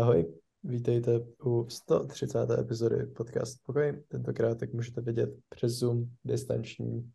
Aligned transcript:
Ahoj, 0.00 0.34
vítejte 0.62 1.20
u 1.44 1.66
130. 1.68 2.50
epizody 2.50 3.06
podcast 3.06 3.62
Pokoj. 3.66 4.02
Tentokrát, 4.08 4.60
jak 4.60 4.72
můžete 4.72 5.00
vidět, 5.00 5.30
přes 5.48 5.72
Zoom, 5.72 6.04
distanční. 6.24 7.12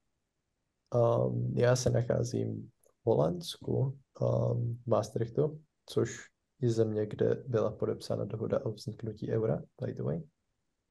Um, 0.95 1.53
já 1.57 1.75
se 1.75 1.89
nacházím 1.89 2.71
v 2.85 3.05
Holandsku, 3.05 3.99
um, 4.21 4.79
v 4.83 4.87
Maastrichtu, 4.87 5.61
což 5.85 6.27
je 6.61 6.71
země, 6.71 7.05
kde 7.05 7.43
byla 7.47 7.71
podepsána 7.71 8.25
dohoda 8.25 8.65
o 8.65 8.71
vzniknutí 8.71 9.31
eura, 9.31 9.61
by 9.81 9.93
the 9.93 10.03
way. 10.03 10.21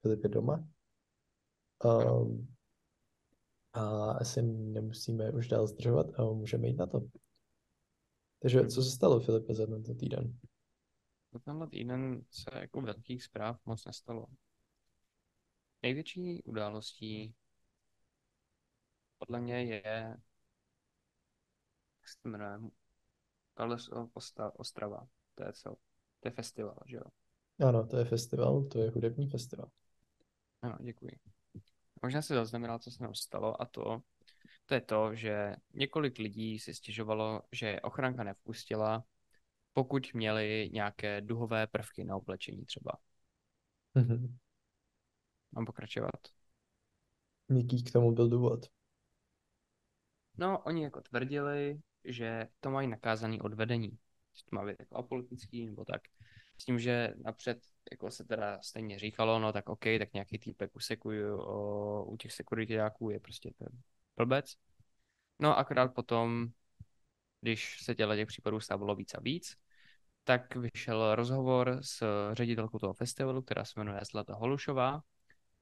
Filip 0.02 0.24
je 0.24 0.28
doma. 0.28 0.68
Um, 1.84 2.54
a 3.72 4.10
asi 4.10 4.42
nemusíme 4.42 5.30
už 5.30 5.48
dál 5.48 5.66
zdržovat 5.66 6.06
a 6.20 6.24
můžeme 6.24 6.68
jít 6.68 6.76
na 6.78 6.86
to. 6.86 7.00
Takže 8.42 8.66
co 8.66 8.82
se 8.82 8.90
stalo, 8.90 9.20
Filipe, 9.20 9.54
za 9.54 9.66
tento 9.66 9.94
týden? 9.94 10.38
Za 11.32 11.38
tenhle 11.38 11.68
týden 11.68 12.24
se 12.30 12.50
jako 12.54 12.80
velkých 12.80 13.22
zpráv 13.22 13.66
moc 13.66 13.84
nestalo. 13.84 14.26
Největší 15.82 16.42
událostí 16.42 17.34
podle 19.18 19.40
mě 19.40 19.64
je, 19.64 19.82
jak 22.00 22.08
se 22.08 22.18
to 22.22 22.28
jmenuje, 22.28 22.70
Carlos 23.56 23.90
Ostrava. 24.54 25.08
To 25.34 25.44
je 25.44 25.52
co? 25.52 25.76
To 26.20 26.28
je 26.28 26.30
festival, 26.30 26.78
že 26.86 26.96
jo? 26.96 27.02
Ano, 27.68 27.86
to 27.86 27.96
je 27.96 28.04
festival, 28.04 28.64
to 28.64 28.78
je 28.78 28.90
hudební 28.90 29.30
festival. 29.30 29.70
Ano, 30.62 30.76
děkuji. 30.80 31.18
Možná 32.02 32.22
si 32.22 32.34
zaznamenal, 32.34 32.78
co 32.78 32.90
se 32.90 33.02
nám 33.02 33.14
stalo 33.14 33.62
a 33.62 33.66
to, 33.66 34.02
to 34.66 34.74
je 34.74 34.80
to, 34.80 35.14
že 35.14 35.56
několik 35.74 36.18
lidí 36.18 36.58
si 36.58 36.74
stěžovalo, 36.74 37.42
že 37.52 37.80
ochranka 37.80 38.24
nevpustila 38.24 39.04
pokud 39.72 40.14
měli 40.14 40.70
nějaké 40.72 41.20
duhové 41.20 41.66
prvky 41.66 42.04
na 42.04 42.16
oblečení 42.16 42.64
třeba. 42.64 42.92
Mm-hmm. 43.96 44.36
Mám 45.52 45.64
pokračovat. 45.64 46.20
Jaký 47.56 47.84
k 47.84 47.92
tomu 47.92 48.12
byl 48.12 48.28
důvod? 48.28 48.66
No, 50.38 50.58
oni 50.58 50.82
jako 50.82 51.00
tvrdili, 51.00 51.80
že 52.04 52.48
to 52.60 52.70
mají 52.70 52.88
nakázaný 52.88 53.40
odvedení. 53.40 53.90
Že 54.34 54.44
to 54.50 54.56
má 54.56 54.64
být 54.64 54.76
jako 54.78 54.96
apolitický 54.96 55.66
nebo 55.66 55.84
tak. 55.84 56.02
S 56.58 56.64
tím, 56.64 56.78
že 56.78 57.14
napřed 57.24 57.58
jako 57.90 58.10
se 58.10 58.24
teda 58.24 58.62
stejně 58.62 58.98
říkalo, 58.98 59.38
no 59.38 59.52
tak 59.52 59.68
OK, 59.68 59.84
tak 59.98 60.12
nějaký 60.12 60.38
týpek 60.38 60.76
u, 60.76 60.80
sekuju, 60.80 61.38
o, 61.38 62.04
u 62.04 62.16
těch 62.16 62.32
sekuritáků 62.32 63.10
je 63.10 63.20
prostě 63.20 63.50
ten 63.58 63.68
blbec. 64.16 64.54
No 65.38 65.58
akorát 65.58 65.94
potom, 65.94 66.46
když 67.40 67.82
se 67.82 67.94
těle 67.94 68.16
těch 68.16 68.26
případů 68.26 68.60
stávalo 68.60 68.94
víc 68.94 69.14
a 69.14 69.20
víc, 69.20 69.56
tak 70.24 70.56
vyšel 70.56 71.14
rozhovor 71.14 71.78
s 71.80 72.04
ředitelkou 72.32 72.78
toho 72.78 72.94
festivalu, 72.94 73.42
která 73.42 73.64
se 73.64 73.80
jmenuje 73.80 74.00
Zlata 74.10 74.34
Holušová. 74.34 75.02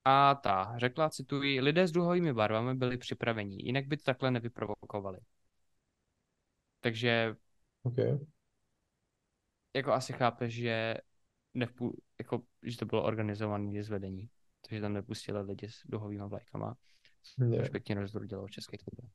A 0.05 0.35
ta 0.35 0.79
řekla, 0.79 1.11
cituji, 1.11 1.61
lidé 1.61 1.89
s 1.89 1.93
duhovými 1.93 2.33
barvami 2.33 2.75
byli 2.75 2.97
připraveni, 2.99 3.57
jinak 3.63 3.87
by 3.87 3.97
to 3.97 4.03
takhle 4.03 4.31
nevyprovokovali. 4.31 5.19
Takže 6.81 7.37
okay. 7.83 8.19
jako 9.75 9.93
asi 9.93 10.13
chápeš, 10.13 10.55
že, 10.55 10.95
nevpů, 11.55 12.03
jako, 12.19 12.43
že 12.63 12.77
to 12.77 12.87
bylo 12.87 13.05
organizované 13.05 13.83
zvedení. 13.83 14.31
Takže 14.69 14.81
tam 14.81 14.93
nepustili 14.93 15.41
lidi 15.41 15.69
s 15.69 15.83
duhovými 15.85 16.29
vlajkama. 16.29 16.77
Což 17.61 17.69
pěkně 17.69 17.95
rozhodilo 17.95 18.47
v 18.47 18.51
české 18.51 18.79
klubě. 18.79 19.11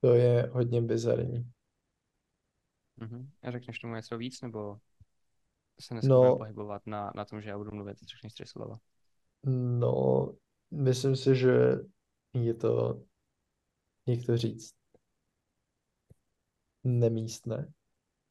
To 0.00 0.14
je 0.14 0.50
hodně 0.52 0.82
bizarní. 0.82 1.52
Uh-huh. 3.00 3.28
A 3.42 3.50
řekneš 3.50 3.78
tomu 3.78 3.94
něco 3.94 4.18
víc, 4.18 4.40
nebo 4.42 4.78
se 5.80 5.94
dneska 5.94 6.08
no, 6.08 6.36
pohybovat 6.36 6.86
na, 6.86 7.12
na 7.14 7.24
tom, 7.24 7.40
že 7.40 7.48
já 7.48 7.58
budu 7.58 7.70
mluvit 7.70 7.94
tři 7.94 8.16
čtyři 8.30 8.50
slova? 8.50 8.78
No, 9.78 10.32
myslím 10.70 11.16
si, 11.16 11.36
že 11.36 11.74
je 12.34 12.54
to, 12.54 13.02
jak 14.06 14.26
to 14.26 14.36
říct, 14.36 14.74
nemístné, 16.84 17.72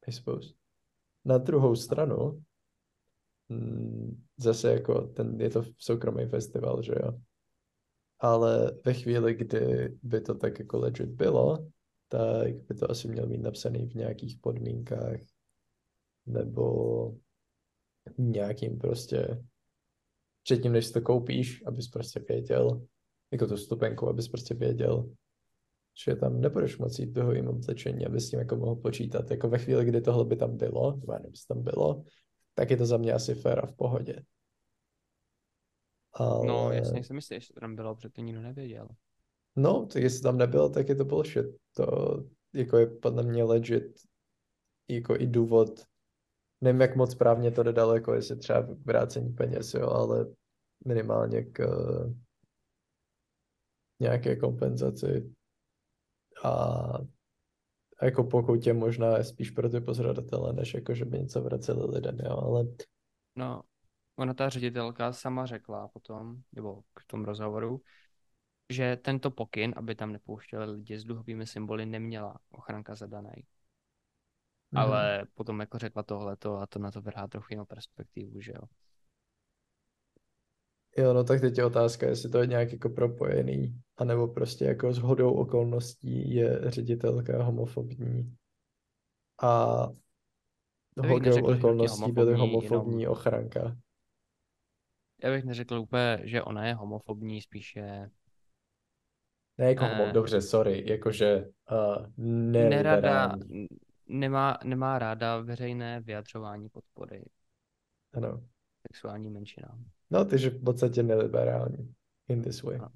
I 0.07 0.11
suppose. 0.11 0.53
Na 1.25 1.37
druhou 1.37 1.75
stranu, 1.75 2.43
mm, 3.49 4.25
zase 4.37 4.71
jako 4.71 5.01
ten, 5.01 5.41
je 5.41 5.49
to 5.49 5.63
soukromý 5.77 6.25
festival, 6.25 6.81
že 6.81 6.93
jo? 7.03 7.21
Ale 8.19 8.71
ve 8.85 8.93
chvíli, 8.93 9.33
kdy 9.33 9.95
by 10.03 10.21
to 10.21 10.35
tak 10.35 10.59
jako 10.59 10.79
legit 10.79 11.09
bylo, 11.09 11.67
tak 12.07 12.55
by 12.55 12.75
to 12.75 12.91
asi 12.91 13.07
měl 13.07 13.27
mít 13.27 13.41
napsaný 13.41 13.87
v 13.87 13.95
nějakých 13.95 14.37
podmínkách 14.41 15.19
nebo 16.25 17.13
nějakým 18.17 18.77
prostě 18.77 19.43
předtím, 20.43 20.71
než 20.71 20.91
to 20.91 21.01
koupíš, 21.01 21.63
abys 21.65 21.87
prostě 21.87 22.19
věděl, 22.29 22.87
jako 23.31 23.47
tu 23.47 23.57
stupenku, 23.57 24.09
abys 24.09 24.27
prostě 24.27 24.53
věděl, 24.53 25.09
že 26.05 26.15
tam 26.15 26.41
nebudeš 26.41 26.77
moci 26.77 27.01
jít 27.01 27.17
jim 27.33 27.47
oblečení, 27.47 28.05
aby 28.05 28.21
s 28.21 28.29
tím 28.29 28.39
jako 28.39 28.55
mohl 28.55 28.75
počítat. 28.75 29.31
Jako 29.31 29.49
ve 29.49 29.57
chvíli, 29.57 29.85
kdy 29.85 30.01
tohle 30.01 30.25
by 30.25 30.35
tam 30.35 30.57
bylo, 30.57 30.91
nebo 30.91 31.29
tam 31.47 31.63
bylo, 31.63 32.03
tak 32.53 32.71
je 32.71 32.77
to 32.77 32.85
za 32.85 32.97
mě 32.97 33.13
asi 33.13 33.35
fér 33.35 33.59
a 33.63 33.65
v 33.65 33.73
pohodě. 33.73 34.15
Ale... 36.19 36.47
No, 36.47 36.71
jasně 36.71 37.03
si 37.03 37.13
myslíš, 37.13 37.47
že 37.47 37.53
to 37.53 37.59
tam 37.59 37.75
bylo, 37.75 37.95
protože 37.95 38.09
to 38.09 38.21
nikdo 38.21 38.41
nevěděl. 38.41 38.87
No, 39.55 39.85
tak 39.85 40.03
jestli 40.03 40.21
tam 40.21 40.37
nebylo, 40.37 40.69
tak 40.69 40.89
je 40.89 40.95
to 40.95 41.05
bullshit. 41.05 41.45
To 41.75 41.85
jako 42.53 42.77
je 42.77 42.87
podle 42.87 43.23
mě 43.23 43.43
legit 43.43 44.01
jako 44.87 45.15
i 45.15 45.27
důvod. 45.27 45.83
Nevím, 46.61 46.81
jak 46.81 46.95
moc 46.95 47.11
správně 47.11 47.51
to 47.51 47.63
dodal, 47.63 47.93
jako 47.93 48.13
jestli 48.13 48.35
třeba 48.35 48.67
vrácení 48.85 49.33
peněz, 49.33 49.73
jo, 49.73 49.89
ale 49.89 50.33
minimálně 50.85 51.43
k 51.43 51.59
uh, 51.59 52.13
nějaké 53.99 54.35
kompenzaci. 54.35 55.33
A, 56.43 56.93
jako 58.01 58.23
pokud 58.23 58.67
je 58.67 58.73
možná 58.73 59.23
spíš 59.23 59.51
pro 59.51 59.69
ty 59.69 59.81
pozoratele, 59.81 60.53
než 60.53 60.73
jako, 60.73 60.93
že 60.93 61.05
by 61.05 61.19
něco 61.19 61.41
vraceli 61.41 61.85
lidem, 61.85 62.17
jo, 62.19 62.37
ale... 62.37 62.65
No, 63.35 63.61
ona 64.17 64.33
ta 64.33 64.49
ředitelka 64.49 65.13
sama 65.13 65.45
řekla 65.45 65.87
potom, 65.87 66.41
nebo 66.51 66.81
k 66.93 67.03
tomu 67.07 67.25
rozhovoru, 67.25 67.81
že 68.69 68.95
tento 68.95 69.31
pokyn, 69.31 69.73
aby 69.77 69.95
tam 69.95 70.11
nepouštěli 70.11 70.71
lidi 70.71 70.99
s 70.99 71.03
duhovými 71.03 71.47
symboly, 71.47 71.85
neměla 71.85 72.39
ochranka 72.49 72.95
zadaný. 72.95 73.31
Mm. 74.71 74.77
Ale 74.77 75.25
potom 75.33 75.59
jako 75.59 75.77
řekla 75.77 76.03
tohleto 76.03 76.57
a 76.57 76.67
to 76.67 76.79
na 76.79 76.91
to 76.91 77.01
vrhá 77.01 77.27
trochu 77.27 77.47
jinou 77.49 77.65
perspektivu, 77.65 78.41
že 78.41 78.51
jo. 78.51 78.61
Jo, 80.97 81.13
no 81.13 81.23
tak 81.23 81.41
teď 81.41 81.57
je 81.57 81.65
otázka, 81.65 82.07
jestli 82.07 82.29
to 82.29 82.37
je 82.37 82.47
nějak 82.47 82.71
jako 82.71 82.89
propojený, 82.89 83.81
anebo 83.97 84.27
prostě 84.27 84.65
jako 84.65 84.93
s 84.93 84.97
hodou 84.97 85.33
okolností 85.33 86.35
je 86.35 86.59
ředitelka 86.63 87.43
homofobní 87.43 88.35
a 89.41 89.77
hodou 91.07 91.45
okolností 91.45 92.11
byly 92.11 92.33
homofobní 92.33 93.01
jenom... 93.01 93.11
ochranka. 93.11 93.77
Já 95.23 95.31
bych 95.31 95.43
neřekl 95.43 95.79
úplně, 95.79 96.21
že 96.23 96.43
ona 96.43 96.67
je 96.67 96.73
homofobní, 96.73 97.41
spíše 97.41 98.09
ne 99.57 99.65
jako 99.69 99.85
uh, 99.85 100.11
dobře, 100.11 100.41
sorry, 100.41 100.83
jakože 100.87 101.45
uh, 101.71 102.05
nerada, 102.17 103.35
nemá, 104.07 104.57
nemá 104.63 104.99
ráda 104.99 105.39
veřejné 105.39 106.01
vyjadřování 106.01 106.69
podpory 106.69 107.23
ano. 108.13 108.41
sexuální 108.87 109.29
menšinám. 109.29 109.85
No, 110.11 110.25
takže 110.25 110.49
v 110.49 110.63
podstatě 110.63 111.03
neliberální 111.03 111.93
in 112.29 112.41
this 112.41 112.63
way. 112.63 112.77
No, 112.77 112.89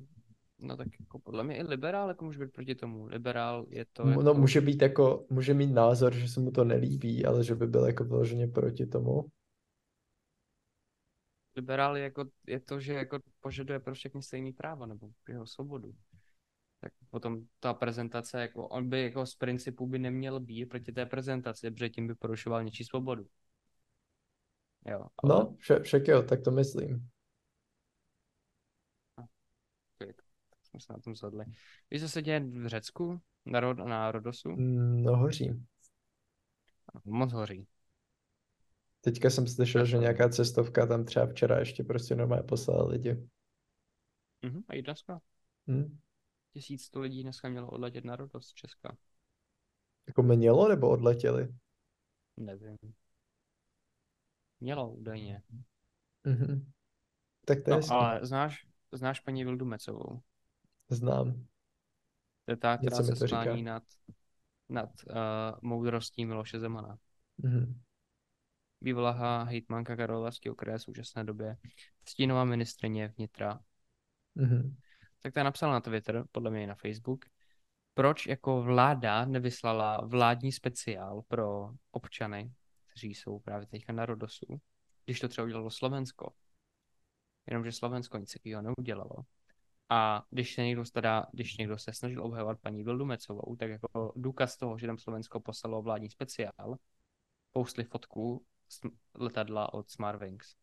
no 0.59 0.77
tak 0.77 0.87
jako 0.99 1.19
podle 1.19 1.43
mě 1.43 1.57
i 1.57 1.63
liberál 1.63 2.07
jako 2.07 2.25
může 2.25 2.39
být 2.39 2.53
proti 2.53 2.75
tomu. 2.75 3.05
Liberál 3.05 3.65
je 3.69 3.85
to 3.93 4.05
No 4.05 4.11
jako... 4.11 4.33
může 4.33 4.61
být 4.61 4.81
jako, 4.81 5.25
může 5.29 5.53
mít 5.53 5.71
názor, 5.71 6.13
že 6.13 6.27
se 6.27 6.39
mu 6.39 6.51
to 6.51 6.63
nelíbí, 6.63 7.25
ale 7.25 7.43
že 7.43 7.55
by 7.55 7.67
byl 7.67 7.85
jako 7.85 8.03
vyloženě 8.03 8.47
proti 8.47 8.85
tomu. 8.85 9.25
Liberál 11.55 11.97
je, 11.97 12.03
jako, 12.03 12.25
je 12.47 12.59
to, 12.59 12.79
že 12.79 12.93
jako 12.93 13.19
požaduje 13.39 13.79
pro 13.79 13.93
všechny 13.93 14.23
stejný 14.23 14.53
práva 14.53 14.85
nebo 14.85 15.09
jeho 15.27 15.47
svobodu 15.47 15.95
tak 16.81 16.93
potom 17.09 17.47
ta 17.59 17.73
prezentace, 17.73 18.41
jako 18.41 18.67
on 18.67 18.89
by 18.89 19.01
jako 19.01 19.25
z 19.25 19.35
principu 19.35 19.87
by 19.87 19.99
neměl 19.99 20.39
být 20.39 20.65
proti 20.65 20.91
té 20.91 21.05
prezentaci, 21.05 21.71
protože 21.71 21.89
tím 21.89 22.07
by 22.07 22.15
porušoval 22.15 22.63
něčí 22.63 22.83
svobodu. 22.83 23.25
Jo, 24.85 25.05
ale... 25.17 25.35
No, 25.35 25.55
vše, 25.59 25.79
však 25.79 26.07
jo, 26.07 26.23
tak 26.23 26.41
to 26.41 26.51
myslím. 26.51 27.09
Okay, 29.15 30.13
jsme 30.63 30.79
se 30.79 30.93
na 30.93 30.99
tom 30.99 31.15
shodli. 31.15 31.45
Víš, 31.91 32.01
co 32.01 32.09
se 32.09 32.21
děje 32.21 32.39
v 32.39 32.67
Řecku 32.67 33.21
na, 33.45 33.59
Rod, 33.59 33.77
na 33.77 34.11
Rodosu? 34.11 34.49
Mm, 34.49 35.03
no, 35.03 35.15
hoří. 35.17 35.65
Moc 37.05 37.33
hoří. 37.33 37.67
Teďka 39.01 39.29
jsem 39.29 39.47
slyšel, 39.47 39.85
že 39.85 39.97
nějaká 39.97 40.29
cestovka 40.29 40.85
tam 40.85 41.05
třeba 41.05 41.25
včera 41.27 41.59
ještě 41.59 41.83
prostě 41.83 42.15
normálně 42.15 42.43
poslala 42.43 42.87
lidi. 42.87 43.27
Mhm, 44.41 44.63
a 44.67 44.73
i 44.75 44.81
dneska. 44.81 45.21
Mm. 45.67 45.99
1100 46.53 46.99
lidí 46.99 47.23
dneska 47.23 47.49
mělo 47.49 47.69
odletět 47.69 48.05
na 48.05 48.15
Rodos 48.15 48.47
z 48.47 48.53
Česka. 48.53 48.97
Jako 50.07 50.23
mělo 50.23 50.69
nebo 50.69 50.89
odletěli? 50.89 51.53
Nevím. 52.37 52.77
Mělo 54.59 54.91
údajně. 54.91 55.41
Mhm. 56.23 56.71
Tak 57.45 57.61
to 57.63 57.69
je 57.69 57.71
No, 57.71 57.77
hezký. 57.77 57.91
ale 57.91 58.25
znáš, 58.25 58.67
znáš 58.91 59.19
paní 59.19 59.43
Vildu 59.43 59.65
Mecovou? 59.65 60.21
Znám. 60.89 61.45
To 62.45 62.51
je 62.51 62.57
ta, 62.57 62.77
která 62.77 62.97
se 62.97 63.15
to 63.15 63.27
sklání 63.27 63.63
nad, 63.63 63.83
nad 64.69 64.89
uh, 65.09 65.15
moudrostí 65.61 66.25
Miloše 66.25 66.59
Zemana. 66.59 66.97
Mhm. 67.37 67.81
Bývalá 68.81 69.43
hejtmanka 69.43 69.95
Karlovarského 69.95 70.55
kraje 70.55 70.77
v 70.77 70.81
současné 70.81 71.23
době, 71.23 71.57
stínová 72.07 72.45
ministrině 72.45 73.07
vnitra. 73.07 73.59
Mhm. 74.35 74.75
Tak 75.21 75.33
ta 75.33 75.43
napsala 75.43 75.73
na 75.73 75.81
Twitter, 75.81 76.23
podle 76.31 76.51
mě 76.51 76.63
i 76.63 76.67
na 76.67 76.75
Facebook, 76.75 77.25
proč 77.93 78.27
jako 78.27 78.61
vláda 78.61 79.25
nevyslala 79.25 80.01
vládní 80.05 80.51
speciál 80.51 81.21
pro 81.27 81.69
občany, 81.91 82.51
kteří 82.87 83.15
jsou 83.15 83.39
právě 83.39 83.67
teďka 83.67 83.93
na 83.93 84.05
Rodosu, 84.05 84.61
když 85.05 85.19
to 85.19 85.27
třeba 85.27 85.45
udělalo 85.45 85.69
Slovensko. 85.69 86.33
Jenomže 87.47 87.71
Slovensko 87.71 88.17
nic 88.17 88.33
takového 88.33 88.61
neudělalo. 88.61 89.15
A 89.89 90.23
když 90.29 90.53
se 90.53 90.63
někdo, 90.63 90.83
teda, 90.93 91.25
když 91.31 91.57
někdo 91.57 91.77
se 91.77 91.93
snažil 91.93 92.23
obhajovat 92.25 92.59
paní 92.61 92.83
Vildu 92.83 93.05
Mecovou, 93.05 93.55
tak 93.55 93.69
jako 93.69 94.13
důkaz 94.15 94.57
toho, 94.57 94.77
že 94.77 94.87
tam 94.87 94.97
Slovensko 94.97 95.39
poslalo 95.39 95.81
vládní 95.81 96.09
speciál, 96.09 96.75
poustli 97.51 97.83
fotku 97.83 98.45
letadla 99.13 99.73
od 99.73 99.89
Smartwings. 99.89 100.55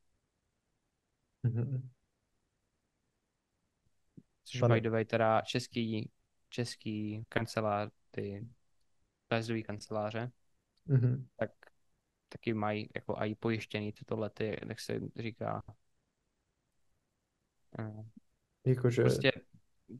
Což 4.45 4.61
Pane- 4.61 4.75
by 4.75 4.81
the 4.81 4.91
way 4.91 5.05
teda 5.05 5.41
český, 5.41 6.11
český 6.49 7.25
kancelář, 7.29 7.91
ty 8.11 8.49
zájezdový 9.31 9.63
kanceláře, 9.63 10.33
Mhm. 10.87 11.29
tak 11.37 11.51
taky 12.29 12.55
mají 12.55 12.91
jako 12.95 13.15
i 13.19 13.35
pojištěný 13.35 13.93
tyto 13.93 14.17
lety, 14.17 14.57
jak 14.69 14.81
se 14.81 15.01
říká. 15.17 15.63
Eh, 17.79 18.05
Jakože, 18.67 19.03
Prostě 19.03 19.33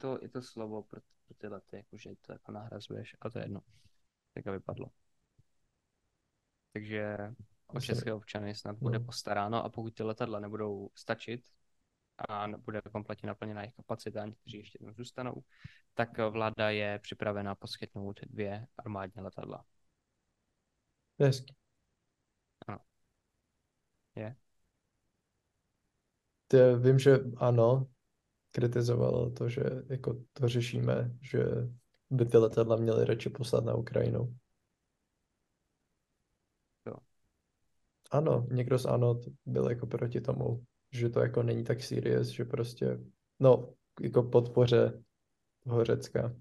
to, 0.01 0.19
je 0.23 0.29
to 0.29 0.43
slovo 0.43 0.83
pro, 0.83 1.01
pro 1.27 1.35
ty 1.35 1.47
lety, 1.49 1.77
jakože 1.77 2.11
to 2.23 2.33
jako 2.33 2.53
nahrazuješ 2.53 3.17
a 3.21 3.31
to 3.31 3.39
je 3.39 3.45
jedno. 3.45 3.61
Tak 4.35 4.47
vypadlo. 4.47 4.91
Takže 6.73 7.17
o 7.69 7.81
české 7.81 8.13
občany 8.13 8.55
snad 8.55 8.77
bude 8.79 8.99
no. 8.99 9.05
postaráno 9.05 9.65
a 9.65 9.69
pokud 9.69 9.95
ty 9.95 10.03
letadla 10.03 10.41
nebudou 10.41 10.91
stačit 10.95 11.47
a 12.29 12.47
nebude 12.47 12.81
kompletně 12.93 13.27
naplněná 13.27 13.61
jejich 13.61 13.75
kapacita, 13.75 14.23
a 14.23 14.27
někteří 14.27 14.59
ještě 14.59 14.79
tam 14.79 14.95
zůstanou, 14.95 15.43
tak 15.95 16.19
vláda 16.19 16.71
je 16.71 16.99
připravena 16.99 17.55
poskytnout 17.55 18.21
dvě 18.21 18.67
armádní 18.79 19.23
letadla. 19.23 19.65
je 21.19 21.27
hezký. 21.27 21.55
Je. 24.17 24.37
To 26.49 26.79
vím, 26.79 26.99
že 26.99 27.19
ano, 27.37 27.87
kritizovalo 28.51 29.31
to, 29.31 29.49
že 29.49 29.63
jako 29.89 30.25
to 30.33 30.49
řešíme, 30.49 31.11
že 31.21 31.45
by 32.11 32.25
ty 32.25 32.37
letadla 32.37 32.77
měly 32.77 33.05
radši 33.05 33.31
poslat 33.31 33.65
na 33.65 33.75
Ukrajinu. 33.75 34.37
Jo. 36.87 36.95
Ano, 38.11 38.47
někdo 38.51 38.79
z 38.79 38.87
ANO 38.87 39.21
byl 39.47 39.71
jako 39.71 39.87
proti 39.87 40.21
tomu, 40.21 40.65
že 40.93 41.09
to 41.09 41.21
jako 41.21 41.43
není 41.43 41.65
tak 41.65 41.83
serious, 41.83 42.29
že 42.29 42.45
prostě, 42.45 42.99
no, 43.41 43.75
jako 44.01 44.23
podpoře 44.23 45.03
toho 45.65 45.85
Řecka. 45.85 46.37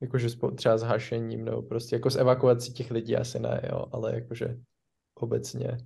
Jakože 0.00 0.28
třeba 0.54 0.78
s 0.78 0.82
hašením, 0.82 1.44
nebo 1.44 1.62
prostě 1.62 1.96
jako 1.96 2.10
s 2.10 2.16
evakuací 2.16 2.72
těch 2.72 2.90
lidí 2.90 3.16
asi 3.16 3.38
ne, 3.38 3.60
jo, 3.72 3.86
ale 3.92 4.14
jakože 4.14 4.60
obecně, 5.14 5.78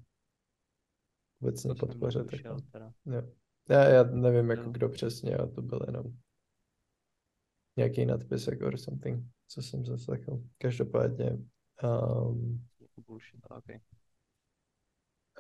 obecně 1.43 1.75
To 1.75 1.87
podpoře. 1.87 2.25
Tak, 2.25 2.41
jo. 2.45 3.23
Já, 3.69 3.85
já 3.85 4.03
nevím, 4.03 4.51
jako 4.51 4.63
Jo. 4.63 4.71
kdo 4.71 4.89
přesně, 4.89 5.37
a 5.37 5.47
to 5.47 5.63
byl 5.63 5.81
jenom 5.87 6.05
nějaký 7.77 8.07
nadpis 8.07 8.47
jako 8.47 8.67
or 8.67 8.77
something, 8.77 9.25
co 9.49 9.63
jsem 9.63 9.85
zaslechl. 9.85 10.43
Každopádně, 10.59 11.39
um, 11.83 12.67
Bullshit, 13.07 13.47
okay. 13.51 13.81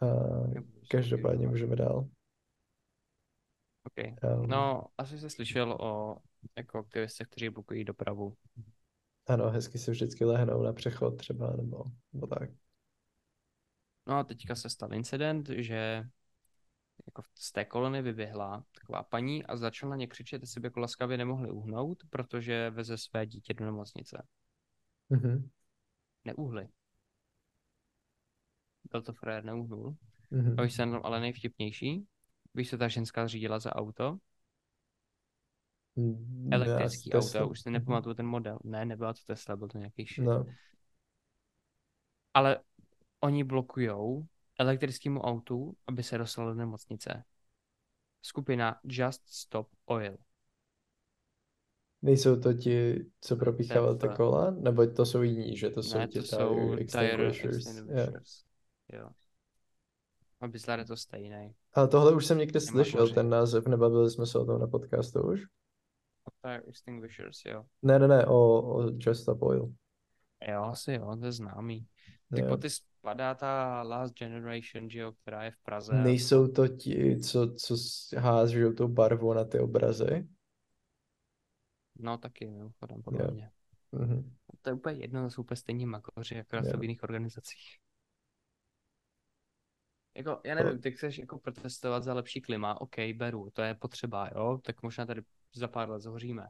Uh, 0.02 0.54
každopádně 0.90 1.48
můžeme 1.48 1.76
dál. 1.76 2.08
Okay. 3.86 4.14
Um, 4.22 4.46
No, 4.46 4.84
asi 4.98 5.18
jsi 5.18 5.30
slyšel 5.30 5.72
o 5.72 6.16
jako 6.56 6.78
aktivistech, 6.78 7.28
kteří 7.28 7.48
blokují 7.48 7.84
dopravu. 7.84 8.36
Ano, 9.26 9.50
hezky 9.50 9.78
se 9.78 9.90
vždycky 9.90 10.24
lehnou 10.24 10.62
na 10.62 10.72
přechod 10.72 11.10
třeba, 11.10 11.56
nebo, 11.56 11.84
nebo 12.12 12.26
tak. 12.26 12.50
No 14.06 14.14
a 14.14 14.24
teďka 14.24 14.54
se 14.54 14.70
stal 14.70 14.94
incident, 14.94 15.48
že 15.48 16.04
jako 17.06 17.22
z 17.34 17.52
té 17.52 17.64
kolony 17.64 18.02
vyběhla 18.02 18.64
taková 18.80 19.02
paní 19.02 19.44
a 19.44 19.56
začala 19.56 19.90
na 19.90 19.96
ně 19.96 20.06
křičet, 20.06 20.42
jestli 20.42 20.60
by 20.60 20.66
jako 20.66 20.80
laskavě 20.80 21.16
nemohli 21.18 21.50
uhnout, 21.50 22.02
protože 22.10 22.70
veze 22.70 22.98
své 22.98 23.26
dítě 23.26 23.54
do 23.54 23.64
nemocnice. 23.64 24.26
Mhm, 25.10 25.50
Neuhli. 26.24 26.68
Byl 28.94 29.02
to 29.02 29.12
frajer, 29.12 29.44
neuhnul. 29.44 29.96
mhm. 30.30 30.60
A 30.60 30.62
už 30.62 30.72
jsem 30.72 31.00
ale 31.02 31.20
nejvtipnější. 31.20 32.06
Víš, 32.54 32.70
co 32.70 32.78
ta 32.78 32.88
ženská 32.88 33.26
řídila 33.26 33.58
za 33.58 33.76
auto? 33.76 34.18
Mm, 35.96 36.48
Elektrický 36.52 37.10
já- 37.12 37.18
auto, 37.18 37.26
Tesla. 37.26 37.46
už 37.46 37.60
si 37.60 37.70
nepamatuju 37.70 38.14
ten 38.14 38.26
model. 38.26 38.58
Ne, 38.64 38.84
nebyla 38.84 39.12
to 39.12 39.20
Tesla, 39.26 39.56
byl 39.56 39.68
to 39.68 39.78
nějaký 39.78 40.04
shit. 40.04 40.24
No, 40.24 40.46
Ale 42.34 42.58
oni 43.20 43.44
blokujou 43.44 44.26
elektrickému 44.58 45.20
autu, 45.20 45.76
aby 45.86 46.02
se 46.02 46.18
dostalo 46.18 46.48
do 46.48 46.54
nemocnice. 46.54 47.24
Skupina 48.22 48.80
Just 48.84 49.22
Stop 49.26 49.68
Oil. 49.84 50.16
nejsou 52.02 52.40
to 52.40 52.54
ti, 52.54 53.04
co 53.20 53.36
propíchávali 53.36 53.98
ta 53.98 54.16
kola? 54.16 54.50
Nebo 54.50 54.86
to 54.86 55.06
jsou 55.06 55.22
jiní, 55.22 55.56
že 55.56 55.70
to 55.70 55.82
jsou 55.82 55.98
ne, 55.98 56.08
ti 56.08 56.18
to 56.20 56.24
jsou 56.26 56.54
tire 56.76 56.84
tire 56.84 57.26
extinguishers? 57.26 57.88
Yeah. 57.88 58.22
Jo. 58.92 59.10
A 60.40 60.48
bizar 60.48 60.78
je 60.78 60.84
to 60.84 60.96
stejný. 60.96 61.54
Ale 61.72 61.88
tohle 61.88 62.12
už 62.14 62.26
jsem 62.26 62.38
někde 62.38 62.60
slyšel, 62.60 63.08
ten 63.14 63.28
název, 63.28 63.66
nebavili 63.66 64.10
jsme 64.10 64.26
se 64.26 64.38
o 64.38 64.44
tom 64.44 64.60
na 64.60 64.66
podcastu 64.66 65.22
už? 65.32 65.40
Tire 66.42 66.62
extinguishers, 66.68 67.44
jo. 67.44 67.64
Ne, 67.82 67.98
ne, 67.98 68.08
ne, 68.08 68.26
o, 68.26 68.62
o 68.76 68.82
Just 69.00 69.22
Stop 69.22 69.42
Oil. 69.42 69.72
Jo, 70.48 70.62
asi 70.62 70.92
jo, 70.92 71.16
to 71.16 71.24
je 71.24 71.32
známý. 71.32 71.86
Tak 72.30 72.38
Jo. 72.44 72.56
ty 72.56 72.70
spadá 72.70 73.34
ta 73.34 73.82
Last 73.82 74.14
Generation, 74.18 74.90
že 74.90 74.98
jo, 74.98 75.12
která 75.12 75.44
je 75.44 75.50
v 75.50 75.58
Praze. 75.62 75.92
a- 75.92 76.02
Nejsou 76.02 76.48
to 76.48 76.68
ti, 76.68 77.20
co, 77.20 77.54
co 77.54 77.76
hážou 78.18 78.72
tu 78.72 78.88
barvu 78.88 79.32
na 79.32 79.44
ty 79.44 79.58
obrazy? 79.58 80.28
No 81.96 82.18
taky, 82.18 82.46
mimochodem, 82.50 83.02
podle 83.02 83.24
Jo. 83.24 83.30
mě. 83.30 83.50
Mhm. 83.92 84.34
To 84.62 84.70
je 84.70 84.74
úplně 84.74 85.00
jedno, 85.00 85.22
to 85.22 85.30
jsou 85.30 85.42
úplně 85.42 85.56
stejní 85.56 85.86
makoři, 85.86 86.40
akorát 86.40 86.64
Jo. 86.64 86.78
v 86.78 86.82
jiných 86.82 87.02
organizacích. 87.02 87.78
Jako, 90.16 90.40
já 90.44 90.54
nevím, 90.54 90.80
ty 90.80 90.90
chceš 90.90 91.18
jako 91.18 91.38
protestovat 91.38 92.04
za 92.04 92.14
lepší 92.14 92.40
klima, 92.40 92.80
OK, 92.80 92.96
beru, 93.16 93.50
to 93.52 93.62
je 93.62 93.74
potřeba, 93.74 94.30
jo, 94.34 94.58
tak 94.64 94.82
možná 94.82 95.06
tady 95.06 95.22
za 95.54 95.68
pár 95.68 95.90
let 95.90 96.00
zhoříme. 96.00 96.46